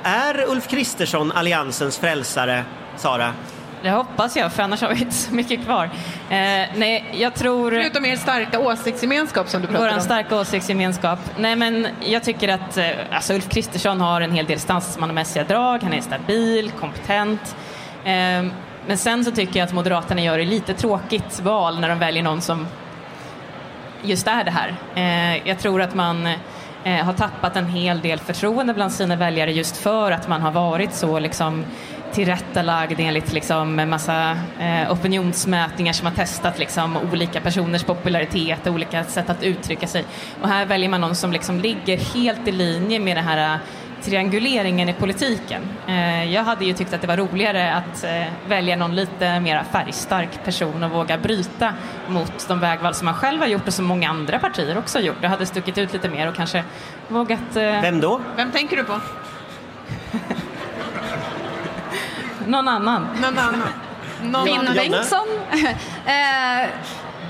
Är 0.03 0.51
Ulf 0.51 0.69
Kristersson 0.69 1.33
Alliansens 1.33 1.99
frälsare, 1.99 2.65
Sara? 2.97 3.35
Det 3.83 3.91
hoppas 3.91 4.37
jag, 4.37 4.53
för 4.53 4.63
annars 4.63 4.83
har 4.83 4.89
vi 4.95 5.01
inte 5.01 5.15
så 5.15 5.35
mycket 5.35 5.65
kvar. 5.65 5.85
Eh, 5.85 5.91
nej, 6.77 7.05
jag 7.13 7.35
tror... 7.35 7.71
Förutom 7.71 8.05
er 8.05 8.17
starka 8.17 8.59
åsiktsgemenskap 8.59 9.49
som 9.49 9.61
du 9.63 9.67
pratade 9.67 9.91
Vår 9.91 9.97
om. 9.97 10.01
starka 10.03 10.37
åsiktsgemenskap. 10.37 11.19
Nej, 11.39 11.57
men 11.57 11.87
jag 12.01 12.23
tycker 12.23 12.49
att 12.49 12.77
eh, 12.77 12.87
alltså 13.13 13.35
Ulf 13.35 13.49
Kristersson 13.49 14.01
har 14.01 14.21
en 14.21 14.33
hel 14.33 14.47
del 14.47 14.61
statsmannamässiga 14.61 15.45
drag. 15.45 15.83
Han 15.83 15.93
är 15.93 16.01
stabil, 16.01 16.71
kompetent. 16.71 17.57
Eh, 18.05 18.45
men 18.87 18.99
sen 18.99 19.25
så 19.25 19.31
tycker 19.31 19.59
jag 19.61 19.67
att 19.67 19.73
Moderaterna 19.73 20.21
gör 20.23 20.39
det 20.39 20.45
lite 20.45 20.75
tråkigt 20.75 21.41
val 21.41 21.81
när 21.81 21.89
de 21.89 21.99
väljer 21.99 22.23
någon 22.23 22.41
som 22.41 22.67
just 24.03 24.27
är 24.27 24.45
det 24.45 24.51
här. 24.51 24.75
Eh, 24.95 25.49
jag 25.49 25.59
tror 25.59 25.83
att 25.83 25.95
man 25.95 26.27
eh, 26.85 27.05
har 27.05 27.13
tappat 27.13 27.57
en 27.57 27.67
hel 27.67 28.01
del 28.01 28.19
förtroende 28.19 28.75
bland 28.75 28.93
sina 28.93 29.17
väljare 29.17 29.53
just 29.53 29.77
för 29.77 30.13
att 30.13 30.29
man 30.29 30.43
har 30.43 30.51
varit 30.51 30.95
så 30.95 31.19
liksom 31.19 31.65
tillrättalagd 32.13 33.01
enligt 33.01 33.33
liksom 33.33 33.79
en 33.79 33.91
massa 33.91 34.31
eh, 34.59 34.93
opinionsmätningar 34.93 35.93
som 35.93 36.07
har 36.07 36.15
testat 36.15 36.59
liksom 36.59 36.97
olika 37.13 37.41
personers 37.41 37.85
popularitet 37.85 38.67
och 38.67 38.73
olika 38.73 39.05
sätt 39.05 39.31
att 39.31 39.43
uttrycka 39.43 39.87
sig. 39.87 40.05
Och 40.43 40.49
här 40.49 40.67
väljer 40.67 40.89
man 40.89 41.01
någon 41.01 41.15
som 41.15 41.33
liksom 41.33 41.61
ligger 41.61 41.97
helt 41.97 42.49
i 42.49 42.53
linje 42.53 43.01
med 43.01 43.17
den 43.17 43.25
här 43.25 43.55
eh, 43.55 43.61
trianguleringen 44.03 44.89
i 44.89 44.93
politiken. 44.93 45.63
Eh, 45.87 46.33
jag 46.35 46.45
hade 46.45 46.65
ju 46.65 46.73
tyckt 46.73 46.95
att 46.95 47.01
det 47.01 47.07
var 47.07 47.17
roligare 47.17 47.73
att 47.73 48.05
eh, 48.05 48.25
välja 48.49 48.77
någon 48.77 48.97
lite 48.97 49.41
mer 49.41 49.65
färgstark 49.73 50.45
person 50.45 50.83
och 50.83 50.91
våga 50.91 51.19
bryta 51.19 51.75
mot 52.09 52.49
de 52.49 52.61
vägval 52.61 52.95
som 52.95 53.05
man 53.05 53.15
själv 53.15 53.41
har 53.41 53.47
gjort 53.47 53.67
och 53.67 53.75
som 53.75 53.85
många 53.85 54.11
andra 54.11 54.39
partier 54.39 54.79
också 54.79 54.99
har 54.99 55.03
gjort. 55.03 55.17
Det 55.21 55.29
hade 55.29 55.47
stuckit 55.47 55.79
ut 55.79 55.93
lite 55.93 56.09
mer 56.09 56.29
och 56.29 56.35
kanske 56.35 56.65
vågat... 57.09 57.57
Eh, 57.57 57.63
Vem 57.63 58.01
då? 58.01 58.21
Vem 58.37 58.53
tänker 58.53 58.77
du 58.77 58.85
på? 58.85 59.01
Någon 62.49 62.69
annan. 62.69 63.09
Någon 63.23 63.39
annan? 63.39 63.69
Någon 64.23 64.47
Finn 64.47 64.59
annan? 64.59 64.75
Bengtsson. 64.75 65.29
eh, 66.07 66.69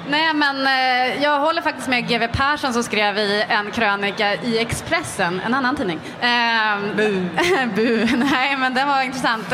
nej, 0.09 0.35
men 0.35 0.67
eh, 0.67 1.23
jag 1.23 1.41
håller 1.41 1.63
faktiskt 1.63 1.89
med 1.89 2.09
GW 2.09 2.29
Persson 2.33 2.73
som 2.73 2.83
skrev 2.83 3.19
i 3.19 3.45
en 3.49 3.71
krönika 3.71 4.35
i 4.35 4.59
Expressen, 4.59 5.41
en 5.47 5.55
annan 5.55 5.77
tidning. 5.77 6.01
Eh, 6.21 6.79
Bu. 6.97 7.27
Bu. 7.75 8.07
Nej, 8.17 8.57
men 8.57 8.75
det 8.75 8.85
var 8.85 9.03
intressant. 9.03 9.53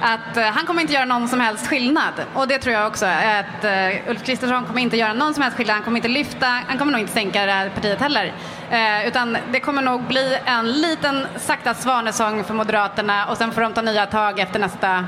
Att 0.00 0.36
eh, 0.36 0.44
han 0.44 0.66
kommer 0.66 0.80
inte 0.82 0.94
göra 0.94 1.04
någon 1.04 1.28
som 1.28 1.40
helst 1.40 1.66
skillnad. 1.66 2.12
Och 2.34 2.48
det 2.48 2.58
tror 2.58 2.74
jag 2.74 2.86
också. 2.86 3.06
Att 3.06 3.64
eh, 3.64 4.10
Ulf 4.10 4.24
Kristersson 4.24 4.64
kommer 4.64 4.80
inte 4.80 4.96
göra 4.96 5.12
någon 5.12 5.34
som 5.34 5.42
helst 5.42 5.56
skillnad. 5.56 5.74
Han 5.74 5.84
kommer 5.84 5.98
inte 5.98 6.08
lyfta, 6.08 6.46
han 6.46 6.78
kommer 6.78 6.92
nog 6.92 7.00
inte 7.00 7.12
sänka 7.12 7.46
det 7.46 7.52
här 7.52 7.68
partiet 7.68 8.00
heller. 8.00 8.32
Eh, 8.70 9.08
utan 9.08 9.36
det 9.52 9.60
kommer 9.60 9.82
nog 9.82 10.02
bli 10.02 10.38
en 10.44 10.72
liten 10.72 11.26
sakta 11.36 11.74
svanesång 11.74 12.44
för 12.44 12.54
Moderaterna 12.54 13.26
och 13.26 13.36
sen 13.36 13.52
får 13.52 13.60
de 13.60 13.72
ta 13.72 13.82
nya 13.82 14.06
tag 14.06 14.38
efter 14.38 14.60
nästa, 14.60 15.06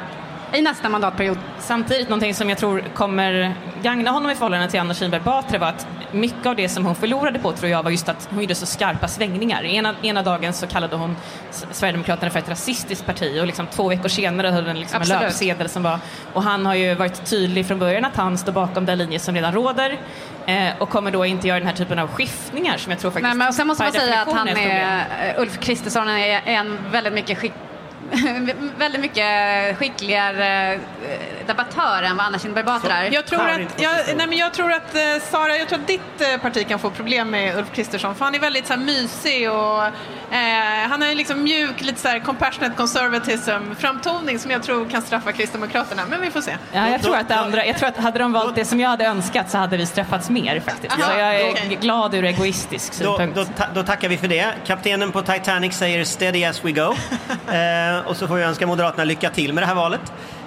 i 0.53 0.63
nästa 0.63 0.89
mandatperiod. 0.89 1.39
Samtidigt 1.59 2.09
någonting 2.09 2.35
som 2.35 2.49
jag 2.49 2.59
tror 2.59 2.85
kommer 2.95 3.55
gagna 3.83 4.11
honom 4.11 4.31
i 4.31 4.35
förhållande 4.35 4.71
till 4.71 4.81
Anna 4.81 4.95
Kinberg 4.95 5.21
Batra 5.21 5.59
var 5.59 5.69
att 5.69 5.87
mycket 6.17 6.47
av 6.47 6.57
det 6.57 6.69
som 6.69 6.87
hon 6.87 6.95
förlorade 6.95 7.39
på 7.39 7.53
tror 7.53 7.71
jag 7.71 7.83
var 7.83 7.91
just 7.91 8.09
att 8.09 8.29
hon 8.31 8.41
gjorde 8.41 8.55
så 8.55 8.67
skarpa 8.67 9.09
svängningar. 9.09 9.65
Ena, 9.65 9.95
ena 10.03 10.23
dagen 10.23 10.53
så 10.53 10.67
kallade 10.67 10.97
hon 10.97 11.17
Sverigedemokraterna 11.51 12.31
för 12.31 12.39
ett 12.39 12.49
rasistiskt 12.49 13.07
parti 13.07 13.41
och 13.41 13.47
liksom 13.47 13.67
två 13.67 13.89
veckor 13.89 14.09
senare 14.09 14.49
höll 14.49 14.65
den 14.65 14.81
liksom 14.81 15.03
en 15.03 15.09
löpsedel 15.09 15.69
som 15.69 15.83
var... 15.83 15.99
Och 16.33 16.43
han 16.43 16.67
har 16.67 16.75
ju 16.75 16.95
varit 16.95 17.27
tydlig 17.27 17.67
från 17.67 17.79
början 17.79 18.05
att 18.05 18.17
han 18.17 18.39
står 18.39 18.53
bakom 18.53 18.87
den 18.87 18.99
linje 18.99 19.19
som 19.19 19.35
redan 19.35 19.53
råder 19.53 19.99
eh, 20.47 20.69
och 20.79 20.89
kommer 20.89 21.11
då 21.11 21.27
inte 21.27 21.49
göra 21.49 21.59
den 21.59 21.69
här 21.69 21.77
typen 21.77 21.99
av 21.99 22.09
skiftningar 22.09 22.77
som 22.77 22.93
jag 22.93 23.01
tror 23.01 23.11
faktiskt 23.11 23.29
Nej, 23.29 23.37
men 23.37 23.49
och 23.49 23.55
sen 23.55 23.67
måste 23.67 23.85
man 23.85 23.93
säga 23.93 24.23
att 24.23 24.33
han 24.33 24.49
är, 24.49 25.35
Ulf 25.39 25.59
Kristersson 25.61 26.09
är 26.09 26.43
en 26.45 26.79
väldigt 26.93 27.13
mycket 27.13 27.39
skick 27.39 27.53
väldigt 28.79 29.01
mycket 29.01 29.79
skickligare 29.79 30.75
eh, 30.75 30.81
debattör 31.47 32.03
än 32.03 32.17
vad 32.17 32.27
Anna 32.27 32.39
Kinberg 32.39 32.65
Batra 32.65 32.97
är. 32.97 33.11
Jag 33.15 33.27
tror, 33.27 33.49
att, 33.49 33.83
jag, 33.83 33.93
nej 34.17 34.27
men 34.27 34.39
jag 34.39 34.55
tror 34.55 34.73
att 34.73 34.95
eh, 34.95 35.01
Sara, 35.31 35.57
jag 35.57 35.69
tror 35.69 35.79
att 35.79 35.87
ditt 35.87 36.21
eh, 36.21 36.41
parti 36.41 36.69
kan 36.69 36.79
få 36.79 36.91
problem 36.91 37.31
med 37.31 37.59
Ulf 37.59 37.73
Kristersson 37.75 38.15
för 38.15 38.25
han 38.25 38.35
är 38.35 38.39
väldigt 38.39 38.67
så 38.67 38.73
här, 38.73 38.81
mysig 38.81 39.51
och 39.51 39.85
eh, 40.35 40.89
han 40.91 41.03
har 41.03 41.09
en 41.09 41.17
liksom 41.17 41.43
mjuk, 41.43 41.81
lite 41.83 42.01
så 42.01 42.09
här 42.09 42.19
compassionate 42.19 42.75
conservatism 42.77 43.75
framtoning 43.79 44.39
som 44.39 44.51
jag 44.51 44.63
tror 44.63 44.89
kan 44.91 45.03
straffa 45.03 45.33
Kristdemokraterna. 45.33 46.03
Men 46.09 46.21
vi 46.21 46.31
får 46.31 46.41
se. 46.41 46.57
Ja, 46.73 46.89
jag 46.89 47.01
Då- 47.01 47.05
tror 47.05 47.17
att 47.17 47.29
då- 47.29 47.35
andra, 47.35 47.67
jag 47.67 47.79
tror 47.79 47.89
att 47.89 47.97
hade 47.97 48.19
de 48.19 48.33
valt 48.33 48.55
det 48.55 48.65
som 48.65 48.81
jag 48.81 48.89
hade 48.89 49.05
önskat 49.07 49.51
så 49.51 49.59
hade 49.59 49.77
vi 49.77 49.87
straffats 49.87 50.31
mer 50.31 50.61
faktiskt. 50.61 50.95
Aha, 50.99 51.13
så 51.13 51.19
jag 51.19 51.37
är 51.41 51.51
okej. 51.51 51.79
glad 51.81 52.15
ur 52.15 52.25
egoistisk 52.25 52.93
Då, 52.99 53.19
synpunkt. 53.19 53.37
då, 53.37 53.45
ta, 53.65 53.65
då 53.75 53.83
tackar 53.83 54.09
vi 54.09 54.17
för 54.17 54.29
det. 54.29 54.47
Kaptenen 54.67 55.13
på 55.13 55.23
Titanic 55.23 55.77
säger 55.79 56.05
steady 56.05 56.45
as 56.45 56.65
we 56.65 56.73
go. 56.73 56.81
eh, 57.53 57.96
och 58.05 58.17
så 58.17 58.29
får 58.29 58.35
vi 58.35 58.43
önska 58.43 58.67
Moderaterna 58.67 59.05
lycka 59.05 59.31
till 59.31 59.53
med 59.53 59.63
det 59.63 59.67
här 59.67 59.75
valet. 59.75 60.01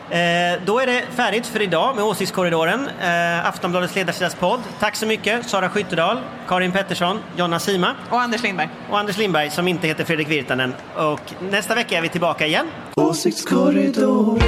Eh, 0.10 0.18
då 0.66 0.80
är 0.80 0.88
det 0.88 1.04
färdigt 1.16 1.48
för 1.48 1.62
idag 1.62 1.96
med 1.96 2.06
Åsiktskorridoren, 2.06 2.90
eh, 3.02 3.48
Aftonbladets 3.48 3.96
ledarsidaspodd. 3.96 4.60
Tack 4.80 4.96
så 4.96 5.06
mycket 5.06 5.50
Sara 5.50 5.70
Skyttedal, 5.70 6.18
Karin 6.48 6.72
Pettersson, 6.72 7.20
Jonna 7.38 7.60
Sima 7.60 7.96
Och 8.10 8.22
Anders 8.22 8.44
Lindberg. 8.44 8.70
och 8.90 9.00
Anders 9.00 9.18
Lindberg 9.18 9.50
som 9.50 9.68
inte 9.68 9.88
heter 9.88 10.06
Fredrik 10.06 10.30
Virtanen. 10.30 10.74
Och 10.96 11.22
nästa 11.52 11.76
vecka 11.76 11.98
är 11.98 12.02
vi 12.02 12.10
tillbaka 12.10 12.48
igen. 12.48 12.68
Åsiktskorridoren 12.96 14.40